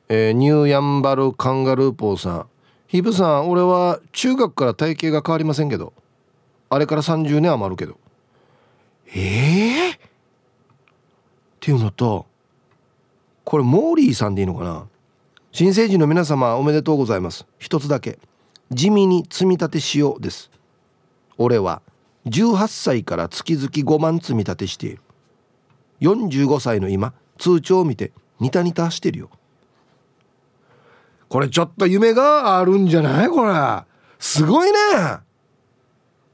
[0.09, 2.45] えー、ニューヤンバルカンガルーポーさん。
[2.87, 5.93] ヒブさん俺は中学から体型が変わりませんけど。
[6.69, 7.97] あれから30年余るけど。
[9.15, 9.97] ええー、
[11.63, 12.25] っていうのと
[13.45, 14.85] これモーリーさんでいいのかな？
[15.53, 17.45] 新成人の皆様おめでとうございます。
[17.57, 18.19] 一つだけ。
[18.69, 20.51] 地味に積み立てしようです。
[21.37, 21.81] 俺は。
[22.25, 24.99] 18歳から月々5万積み立てしている。
[26.01, 28.11] 45歳の今通帳を見て
[28.41, 29.29] ニタニタしてるよ。
[31.29, 33.29] これちょっと夢があるんじゃない？
[33.29, 33.53] これ。
[34.19, 34.77] すごいね。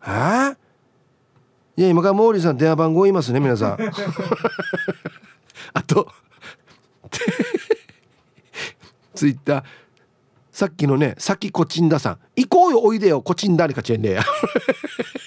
[0.07, 0.55] え？
[1.77, 3.77] いや今からモーリーさん電話番号言いますね皆さん。
[5.73, 6.11] あと
[9.13, 9.63] ツイッター
[10.51, 12.19] さっきのねさっきコチンダさん。
[12.35, 14.23] 行こうよおいでよコチンダにかちえんねや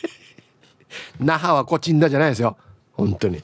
[1.18, 2.56] 那覇はコチンダじゃないですよ。
[2.92, 3.42] 本当に。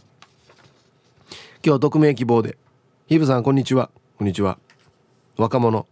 [1.65, 2.59] 今日匿名希望で。
[3.07, 3.91] ヒブさんこんにちは。
[4.19, 4.59] こんにちは。
[5.37, 5.87] 若者。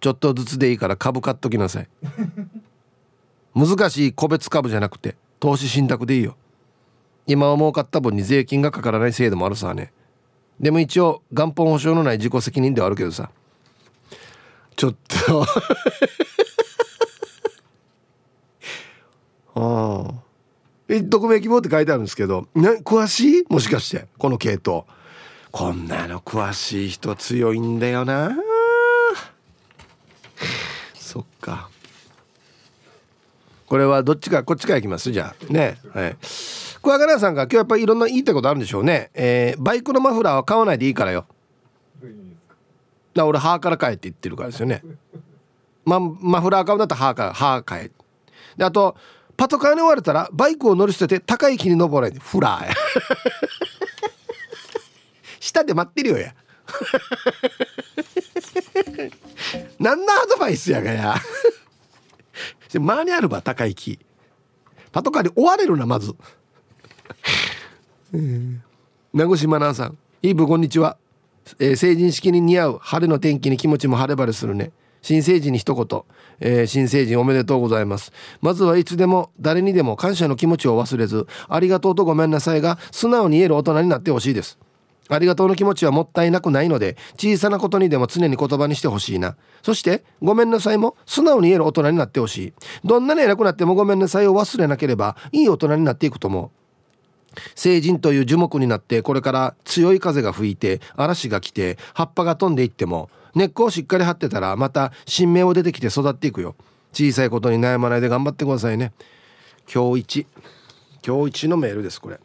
[0.00, 1.88] ちょっとずつでいいから株買っときなさい。
[3.54, 6.36] 難しい個別株じゃなくて投資信託でいいよ。
[7.28, 9.92] 今は儲かった分に税金がかからない制度もあるさね。
[10.58, 13.30] でも一応元本保証のない自己責任ではあるけどさ。
[14.74, 14.94] ちょっ
[15.26, 15.42] と。
[19.54, 20.14] ああ。
[20.88, 23.44] 匿名希望って書いてあるんですけど、ね、詳しい？
[23.50, 24.06] もしかして。
[24.16, 24.84] この系統。
[25.52, 28.34] こんなの詳しい人強いんだよな。
[30.94, 31.68] そっか。
[33.66, 35.12] これはどっちかこっちからいきます？
[35.12, 35.52] じゃあ。
[35.52, 35.78] ね。
[35.92, 36.16] はい。
[36.80, 39.10] 小若菜さんが今日やっぱりいろんな言いたいことあるんでしょうね。
[39.14, 41.26] えー、バイクのマフラーは買わないでいいからよ。
[43.14, 44.82] だ俺歯から買えって言ってるからですよね。
[45.84, 47.90] まマフラー買うんだったら歯から歯買え
[48.56, 48.96] であと
[49.36, 52.74] パトカーに追われたらバイクを乗り捨てて高い木に登れフラーや。
[55.40, 56.34] 下で待ってるよや。
[59.78, 61.14] 何のアドバイスやがや。
[62.74, 63.98] 周りあるば高い木。
[64.92, 66.14] パトカーに追われるなまず。
[69.12, 70.96] 名越マナーさんイブこんにちは、
[71.58, 74.72] えー、成人式に似合う晴れの天気に気持ちも晴れ晴れするね。
[75.00, 76.02] 新成人に一言、
[76.40, 78.12] えー、新成人おめでとうございます。
[78.40, 84.58] まずはいつでも誰にでも感謝の気持ちを忘れずありがとうとごめんなさいが素直に言える大人になってほしいです。
[85.08, 89.36] ありがとうの気持ちはもったいなくないので小さなことにでも常に言葉にしてほしいな。
[89.62, 92.52] そしてごめんなさいも素直に言える大人になってほしい。
[92.84, 96.57] どんなに偉くなってもごめんなさいを忘れなければいい大人になっていくと思う。
[97.54, 106.56] 成人という樹木になってこれから強い風が吹いて嵐が来て葉っぱが飛んでいっても根っこをしっかり張ってたらまた新芽を出てきて育っていくよ。
[106.92, 108.92] 小さいことに悩まないで頑張ってくださいね。
[109.72, 110.26] 今日一。
[111.06, 112.18] 今日一のメールですこれ。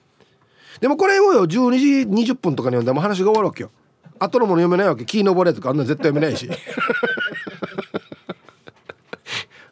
[0.80, 3.72] でもこれをよ12時20分とかに読んでも話が終わるわけよ。
[4.20, 5.06] 後のもの読めないわけ。
[5.06, 6.50] 木登れとかあんな絶対読めないし。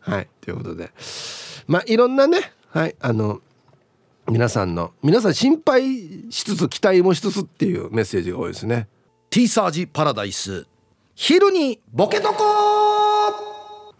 [0.01, 0.27] はい。
[0.41, 0.91] ということで。
[1.67, 2.95] まあいろんなねはい。
[2.99, 3.41] あの
[4.28, 8.88] 皆さんの皆さん心配しつつ期待もしつつっていうメッセージが多いですね。
[9.30, 10.67] T サージパラダイス。
[11.15, 13.95] 昼にボケとこ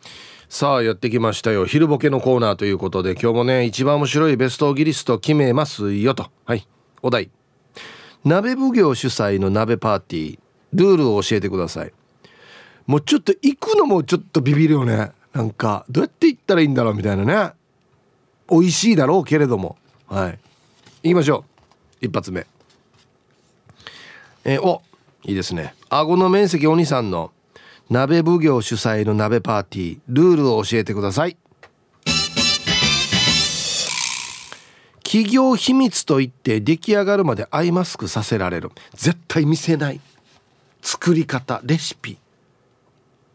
[0.47, 1.65] さあやってきましたよ。
[1.65, 6.30] 昼ボケのコーナーということで今日もね一番面白いベストギリスト決めますよと。
[6.45, 6.67] はい。
[7.01, 7.30] お題。
[8.24, 10.39] 鍋奉行主催の鍋パーティー。
[10.74, 11.93] ルールを教えてください。
[12.88, 15.11] もうちょっと行くのもちょっとビビるよね。
[15.34, 17.53] なんかどうやって行ったらいいんだろうみたいなね。
[18.49, 19.78] 美味しいだろうけれども
[20.12, 20.39] はい。
[21.03, 21.45] 行きましょ
[22.01, 22.05] う。
[22.05, 22.45] 一発目。
[24.43, 24.82] えー、お
[25.24, 25.74] いいですね。
[25.89, 27.32] 顎の面積お兄さんの
[27.89, 31.38] 鍋奉行主催の鍋パーティールールを教えてください。
[35.01, 38.72] 企業秘密といって出来上がるまでアイマスクさせられる。
[38.93, 40.01] 絶対見せない。
[40.82, 42.18] 作り方レシピ。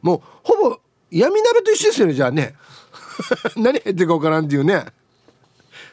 [0.03, 2.55] もうほぼ闇鍋と一緒ですよねじゃあね。
[3.57, 4.85] 何入ってるか分からんっていうね。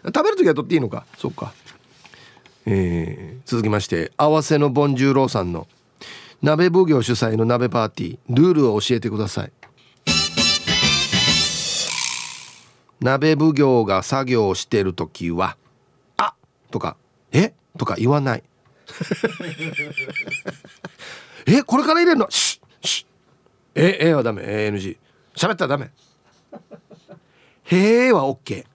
[0.06, 1.06] 食べる時は取っていいのか？
[1.18, 1.54] そうか。
[2.66, 5.68] えー、続きまして合わせのボンジューローさんの
[6.42, 9.52] 鍋奉行主催の鍋パーティールールを教えてください。
[13.02, 15.58] 鍋奉行が作業をしている時は
[16.16, 16.34] 「あ
[16.72, 16.96] とか
[17.34, 17.54] 「え？
[17.78, 18.44] とか言わない。
[21.46, 21.64] え？
[21.64, 22.28] これから入れるの？
[22.30, 22.88] シッ！
[22.88, 23.06] シ
[23.76, 23.82] ッ！
[23.82, 23.98] え？
[24.00, 24.14] え？
[24.14, 24.44] はダメ。
[24.44, 24.98] ANG
[25.36, 25.92] 喋ったらダメ。
[27.66, 28.66] へえは OK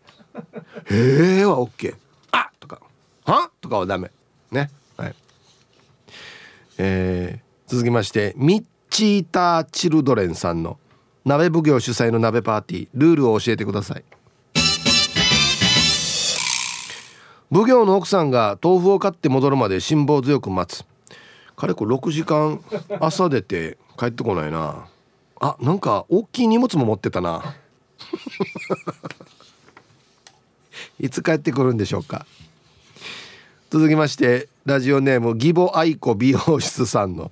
[0.91, 1.95] へえは OK
[2.32, 2.80] あとか。
[3.24, 3.51] は？
[3.61, 4.11] とかはダメ。
[4.51, 4.70] ね。
[4.97, 5.14] はい。
[6.78, 10.78] えー、続きましてミッチーターチルドレンさんの
[11.24, 14.05] 鍋奉行主催の鍋パーティールールを教えてください。
[17.51, 20.84] 奉行の奥さんが豆腐を買って戻るまで辛抱強く待つ。
[21.57, 22.62] かれこ6時間
[23.01, 24.86] 朝出て帰ってこないな。
[25.41, 27.57] あなんか大きい荷物も持ってたな。
[31.01, 32.26] いつ帰ってくるんでしょうか。
[33.70, 37.30] 続きましてラジオネーム義母愛子美容室さんの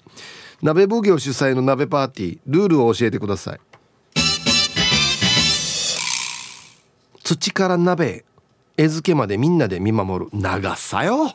[0.62, 3.60] 鍋奉行主催の鍋パーティールールを教えてください。
[7.22, 8.24] 土から鍋
[8.76, 10.30] 餌付けまでみんなで見守る。
[10.32, 11.34] 長さよ。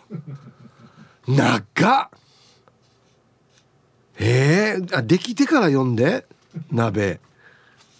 [1.27, 2.09] 長っ。
[4.19, 6.25] えー、あできてから読んで
[6.71, 7.19] 鍋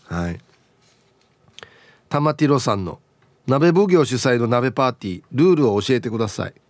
[0.06, 0.40] はい。
[2.10, 3.00] 玉ティロさんの
[3.48, 6.54] 鍋奉行主催の鍋パーティールールを教えてください。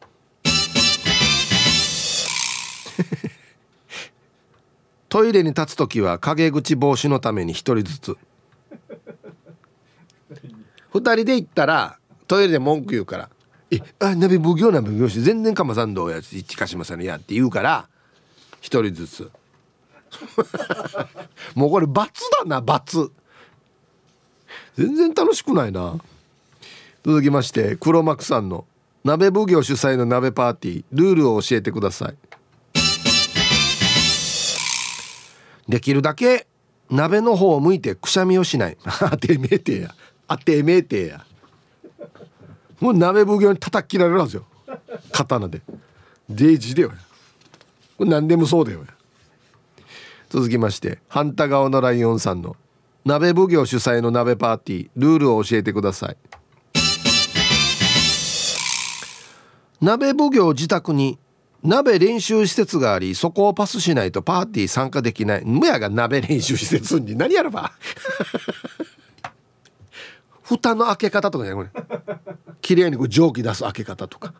[5.10, 8.18] トイレに立つ時は陰口防止のために一人ずつ。
[10.92, 11.98] 二人で行ったら
[12.28, 13.30] トイレで文句言うから
[13.72, 17.90] 「えあ鍋奉行鍋奉行し全然かまさんどうや一かしまさんや」って言うから
[18.62, 19.32] 一人ずつ。
[21.56, 23.12] もうこれ罰だな罰。
[24.76, 25.98] 全然楽しくないな
[27.04, 28.66] 続きまして黒幕さんの
[29.04, 32.16] 鍋奉行主催の鍋パーティールールを教えてください。
[35.68, 36.48] できるだけ
[36.90, 38.78] 鍋の方を向いてくしゃみをしない。
[38.86, 39.96] あてめえてや。
[40.28, 41.26] あてめえてや。
[42.80, 44.46] もう鍋奉行に叩き切られるんですよ。
[45.12, 45.62] 刀で。
[46.30, 46.92] デイジでよ。
[47.98, 48.82] これ何でもそうだよ。
[50.30, 52.56] 続きまして反対側のライオンさんの
[53.06, 56.18] 鍋奉行主催の鍋パーティールールを教えてください。
[59.82, 61.18] 鍋奉行自宅に
[61.64, 65.44] 鍋練習施設がありそこをパスしないとパーティー参加できない。
[65.46, 67.16] むやが鍋練習施設に。
[67.16, 67.72] 何やれば。
[70.44, 71.70] 蓋の開け方とかねこれ。
[72.62, 74.34] 綺麗にこう蒸気出す開け方とか。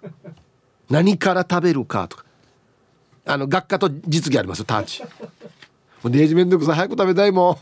[0.90, 2.26] 何から食べるかとか。
[3.26, 5.04] あの学科と実技ありますよターチ。
[5.04, 5.08] も
[6.06, 6.76] うデージめんどくさい。
[6.76, 7.58] 早く食べたいもん。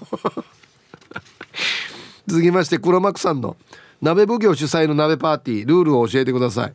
[2.28, 3.58] 続きまして黒幕さんの
[4.02, 5.68] 鍋奉行主催の鍋パーティー。
[5.68, 6.74] ルールを教えてください。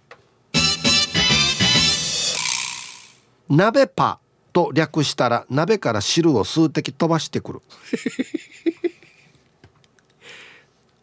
[3.49, 4.19] 鍋パ
[4.53, 7.63] と略したら鍋から汁を数滴飛ばしてくる。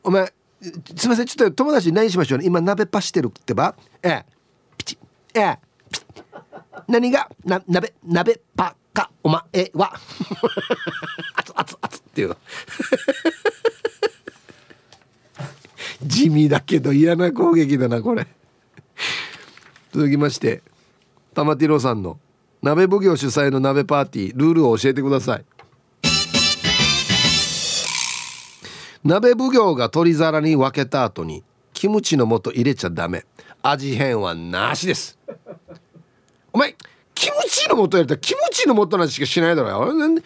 [0.04, 0.34] お前
[0.96, 2.46] すいませんちょっと友達に何しましょうね？
[2.46, 3.76] 今鍋パしてるってば？
[4.04, 4.26] ええ。
[4.78, 4.98] ピチ。
[5.34, 5.60] ええ。
[5.92, 6.06] ピチ。
[6.88, 7.30] 何が？
[7.46, 9.42] な鍋鍋パかお前
[9.74, 9.94] は。
[11.38, 12.38] 熱熱熱っていうの。
[16.04, 18.28] 地味だけど嫌な攻撃だなこれ。
[19.94, 20.64] 続きまして
[21.34, 22.20] 玉ティロさんの。
[22.62, 25.46] 鍋奉行主催の鍋パーティールールを教えてください。
[29.04, 31.44] 鍋奉行が取り皿に分けた後に
[31.74, 33.26] キムチの素入れちゃダメ。
[33.64, 35.18] 味変はなしです。
[36.54, 36.76] お前
[37.16, 39.70] キムチの素やったらキムチの素なししかしないだろ。
[39.70, 40.22] よ何に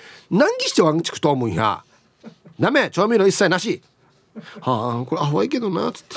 [0.65, 1.83] してワンチクと思うんや。
[2.59, 2.89] ダメ。
[2.89, 3.81] 調味料一切なし。
[4.59, 6.15] はあこれアホいけどなっつって。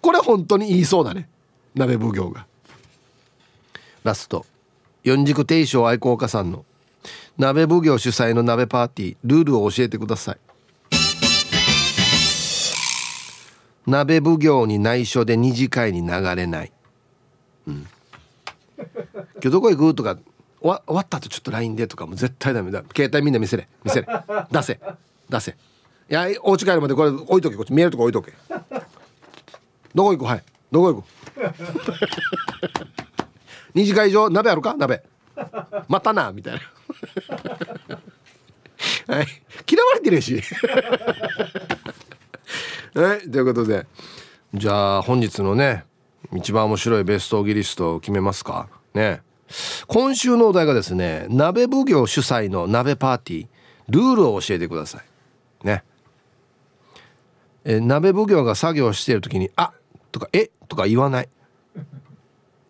[0.00, 1.28] これ本当に言いそうだね。
[1.74, 2.46] 鍋奉行が。
[4.04, 4.46] ラスト。
[5.04, 6.64] 四軸定称愛好家さんの。
[7.38, 9.16] 鍋奉行主催の鍋パーティー。
[9.24, 10.38] ルールを教えてください。
[13.86, 16.72] 鍋奉行に内緒で二次会に流れない、
[17.66, 17.84] うん、
[18.78, 18.86] 今
[19.42, 19.94] 日どこ行く？
[19.96, 20.16] とか。
[20.60, 22.70] 終わ終わった後ちょっと LINE でとかも絶対ダメ。
[22.70, 23.66] だ携帯みんな見せれ。
[23.82, 24.06] 見せれ。
[24.52, 24.80] 出せ。
[25.28, 25.50] 出せ。
[25.50, 25.54] い
[26.14, 28.32] やお家帰るまでこれ置いとけこっち見えるとこ置いとけ。
[29.92, 30.42] どこ行くはい。
[30.70, 31.06] どこ行く
[33.74, 34.74] 二次会場鍋あるか？
[34.76, 35.02] 鍋。
[35.88, 36.60] またなみたいな。
[39.16, 39.26] はい。
[39.70, 40.42] 嫌われてるし。
[42.94, 43.30] はい。
[43.30, 43.86] ということで。
[44.54, 45.84] じゃあ本日のね
[46.34, 48.68] 一番面白いベストギリストを決めますか？
[48.94, 49.22] ね。
[49.86, 53.46] 今週のお題がですね鍋奉行主催の鍋パーティー。
[53.88, 55.66] ルールを教えてください。
[55.66, 55.82] ね。
[57.64, 59.72] え鍋奉行が作業している時に「あ
[60.10, 61.28] とか「えとか言わない。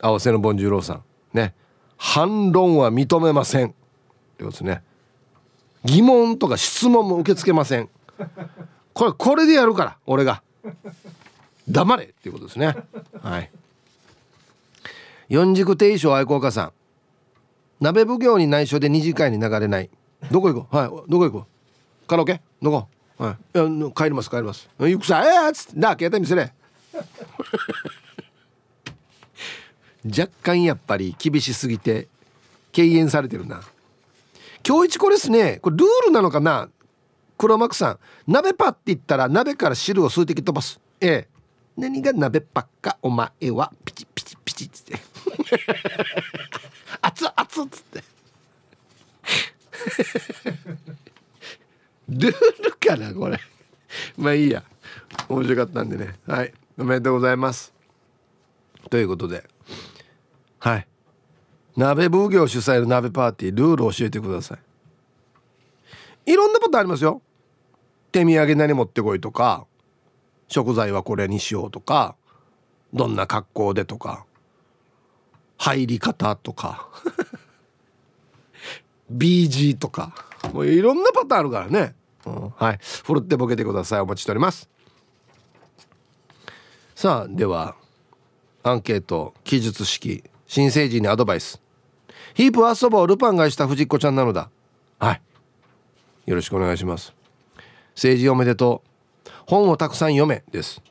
[0.02, 1.02] 合わせのボンジュローさん。
[1.32, 1.54] ね。
[1.96, 3.68] 反論は認めません。
[3.68, 3.74] って
[4.38, 4.82] ことですね。
[5.84, 7.88] 疑問とか質問も受け付けません。
[8.92, 10.42] これこれでやるから俺が。
[11.68, 12.04] 黙れ。
[12.04, 12.76] っていうことですね。
[13.22, 13.50] はい。
[15.28, 16.72] 四軸定称愛好家さん。
[17.80, 19.88] 鍋奉行に内緒で二次会に流れない。
[20.30, 20.76] どこ行こう？
[20.76, 20.88] はい。
[21.08, 21.46] どこ行こ
[22.04, 22.06] う？
[22.06, 22.42] カラオケ？
[22.60, 22.88] どこ？
[23.18, 23.58] はい。
[23.58, 24.68] いや帰ります帰ります。
[24.78, 25.22] 行くさ。
[25.24, 25.78] ええー、っつって。
[25.78, 26.52] な携帯見せれ。
[30.04, 32.08] 若干やっぱり厳しすぎて
[32.72, 33.62] 敬遠されてるな。
[34.66, 35.58] 今日一これですね。
[35.60, 36.68] これルールなのかな？
[37.38, 37.98] 黒幕さん。
[38.26, 40.80] 鍋パって言ったら鍋から汁を数滴飛ばす。
[41.00, 41.28] ええ。
[41.76, 42.98] 何が鍋パッか？
[43.02, 44.98] お前はピチピチピチっつ って
[47.00, 48.04] 熱々っつって。
[52.08, 53.40] ルールかなこれ。
[54.16, 54.62] まあいいや。
[55.28, 56.14] 面白かったんでね。
[56.26, 56.52] はい。
[56.78, 57.72] おめでとうございます。
[58.90, 59.51] ということで。
[60.62, 60.86] はい。
[61.76, 64.58] 鍋奉行主催の鍋パーティールール教えてくださ
[66.26, 66.32] い。
[66.32, 67.20] いろんなことありますよ。
[68.12, 69.66] 手土産何持ってこいとか
[70.46, 72.14] 食材はこれにしようとか
[72.94, 74.24] どんな格好でとか
[75.56, 76.88] 入り方とか
[79.12, 80.14] BG とか
[80.52, 82.78] もういろんなパターンあるからね、うん、はい。
[82.80, 84.00] ふるってボケてください。
[84.00, 84.70] お待ちしております。
[86.94, 87.74] さあでは
[88.62, 90.22] アンケート記述式。
[90.52, 91.62] 新成人にアドバイス。
[92.34, 94.50] ヒープ遊ぼうルパンがした藤子ちゃんなのだ。
[94.98, 95.22] はい。
[96.26, 97.14] よろしくお願いします。
[97.94, 98.82] 政治おめでと
[99.24, 99.30] う。
[99.46, 100.82] 本をたくさん読めです。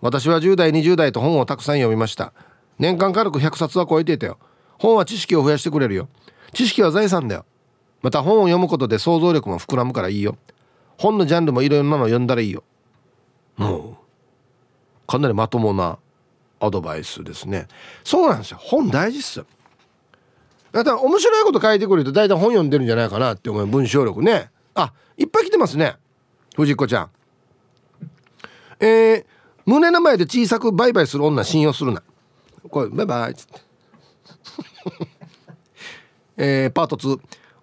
[0.00, 2.32] 私は10代20代と本をたくさん読みました。
[2.78, 4.38] 年間軽く100冊は超えていたよ。
[4.78, 6.08] 本は知識を増やしてくれるよ。
[6.54, 7.44] 知識は財産だよ。
[8.00, 10.38] また本を読むことで想像力も膨らむからいいよ。
[10.96, 12.64] 本のジャンルもいろいろなの読んだらいいよ。
[13.58, 13.98] も
[15.04, 15.98] うかなりまともな
[16.62, 17.66] アドバイスですね。
[18.04, 18.58] そうなんですよ。
[18.60, 19.44] 本大事っす。
[20.70, 24.50] だから面白いこと書いてくれると大体本読んでるんじゃないかなって思う文章力ね。
[24.74, 25.96] あいっぱい来てますね。
[26.56, 27.10] 藤子ちゃん。
[28.78, 29.24] えー、
[29.66, 32.02] 胸の前で小さくバイバイする女信用するな。
[32.70, 33.60] これバイバイっつって。
[36.38, 37.18] えー、パート2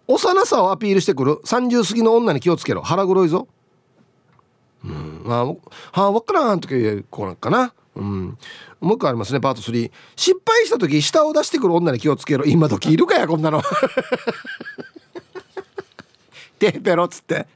[0.08, 1.36] 幼さをアピールしてくる。
[1.46, 2.82] 30過ぎの女に気をつけろ。
[2.82, 3.48] 腹黒いぞ。
[4.84, 5.56] うんまあは
[5.94, 7.74] あ分からん時こうなんかな。
[8.00, 8.38] うん。
[8.80, 12.46] もう一個ありますねパート3失敗した時下を出してくる女に気をつけろ。
[12.46, 13.62] 今時いるかやこんなの。
[16.58, 17.48] テーペロっつって。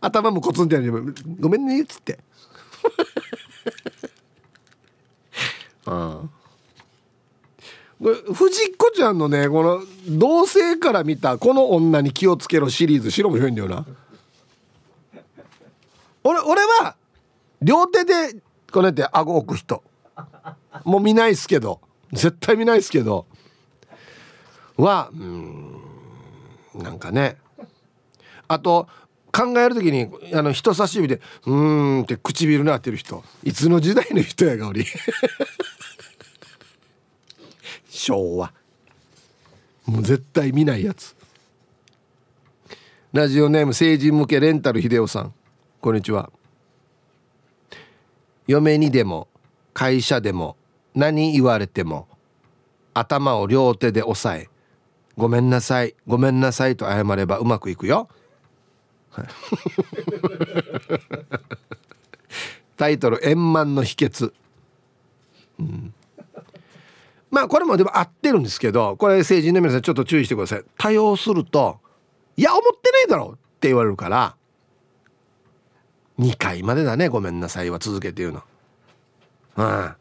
[0.00, 2.18] 頭もコツンってやるごめんねっつって。
[5.86, 6.42] ああ。
[8.02, 13.86] これ藤子ちゃんのねこの同性から見たこの女に気をつけろシリーズ白も広いんだよな。
[16.24, 16.96] 俺俺は
[17.62, 18.34] 両手で
[18.72, 19.82] こうやって顎置く人。
[20.84, 21.80] もう見ないっすけど。
[22.12, 23.26] 絶対見ないっすけど。
[24.76, 25.80] はうん
[26.74, 27.36] なんかね。
[28.48, 28.88] あと
[29.32, 33.22] 考える時にあの人差し指で「うーん」って唇なってる人。
[33.44, 34.84] いつの時代の人やがおり。
[37.88, 38.52] 昭和。
[39.86, 41.14] もう絶対見ないやつ。
[43.12, 45.34] ラジオネーム成人向けレンタル秀夫さん。
[45.80, 46.30] こんにちは。
[48.46, 49.28] 嫁にでも
[49.72, 50.56] 会社でも
[50.94, 52.08] 何言われても
[52.94, 54.48] 頭を両手で押さえ
[55.16, 58.08] 「ごめんなさいごめんなさい」と謝ればうまくいくよ。
[62.76, 64.32] タイトル「円満の秘訣」
[65.60, 65.94] うん。
[67.30, 70.64] まあこれもでも合ってるんですけどこれ成人の皆さんちょっと注意してください。
[70.76, 71.80] 多用すると
[72.36, 74.36] 「いや思ってないだろ」って言われるから
[76.18, 77.08] 2回までだね。
[77.08, 78.42] ごめんなさいは続けて言うの。
[79.56, 79.94] うん。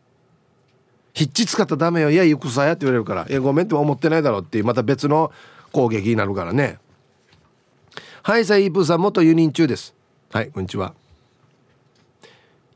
[1.13, 2.09] ヒッチ使ったらダメよ。
[2.09, 3.27] いや行くさやって言われるから。
[3.29, 5.31] いやごめんって思ってないだろうっていうまた別の
[5.71, 6.79] 攻撃になるからね。
[8.23, 9.95] はいさイープーさん元輸入中です。
[10.31, 10.93] はいこんにちは。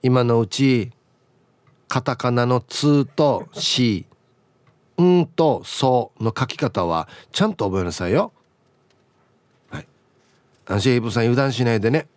[0.01, 0.91] 今のうち
[1.87, 4.05] カタカナの「つ」と「し」
[5.01, 8.33] 「ん」と「そ」の書き方はちゃんと覚えなさいよ。
[9.69, 9.87] はい。
[10.65, 12.07] 安心イープーさん油断しないでね。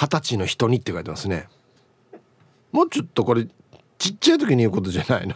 [0.00, 1.48] 二十歳の人にって書いてますね。
[2.70, 3.48] もうちょっとこれ
[3.98, 5.34] ちっちゃい時に言うことじゃないの。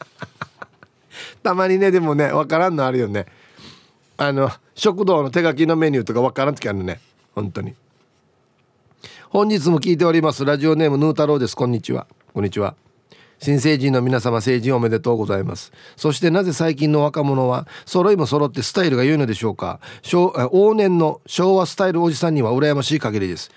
[1.42, 3.24] たまにねでもね分からんのあるよね。
[4.18, 7.00] あの食堂の手書きのメニューとかわからん時あるね。
[7.34, 7.74] 本当に。
[9.30, 10.44] 本日も聞いております。
[10.44, 11.56] ラジオネームヌー太郎です。
[11.56, 12.06] こんにちは。
[12.34, 12.76] こんにちは。
[13.38, 15.72] 新成人の皆様成人おめでとうございます。
[15.96, 19.80] そしてなぜ最近の若者は揃いも揃ってスタイルが良いのでしょうか。
[20.02, 23.50] 往年の昭和スタイルおじさんには羨ましい限りです。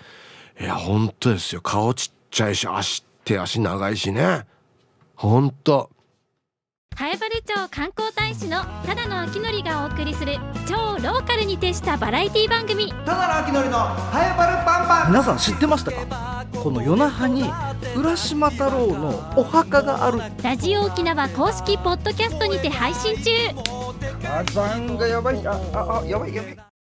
[0.60, 1.61] いや本当ですよ。
[1.61, 4.45] 顔ちっちゃいし足手足長いしね。
[5.15, 5.89] 本当。
[6.97, 10.35] 南風原町観光大使のただの秋典がお送りする
[10.68, 12.89] 超ローカルに徹したバラエティ番組。
[12.89, 15.11] ただの秋典の早原パンパン。
[15.11, 16.38] 皆さん知ってましたか？
[16.63, 17.43] この夜那覇に
[17.95, 20.19] 浦島太郎のお墓がある。
[20.43, 23.31] ラジオ沖縄公式ポッドキャストにて配信中。
[24.21, 25.47] 火山がやばい。
[25.47, 26.68] あああやばいやばい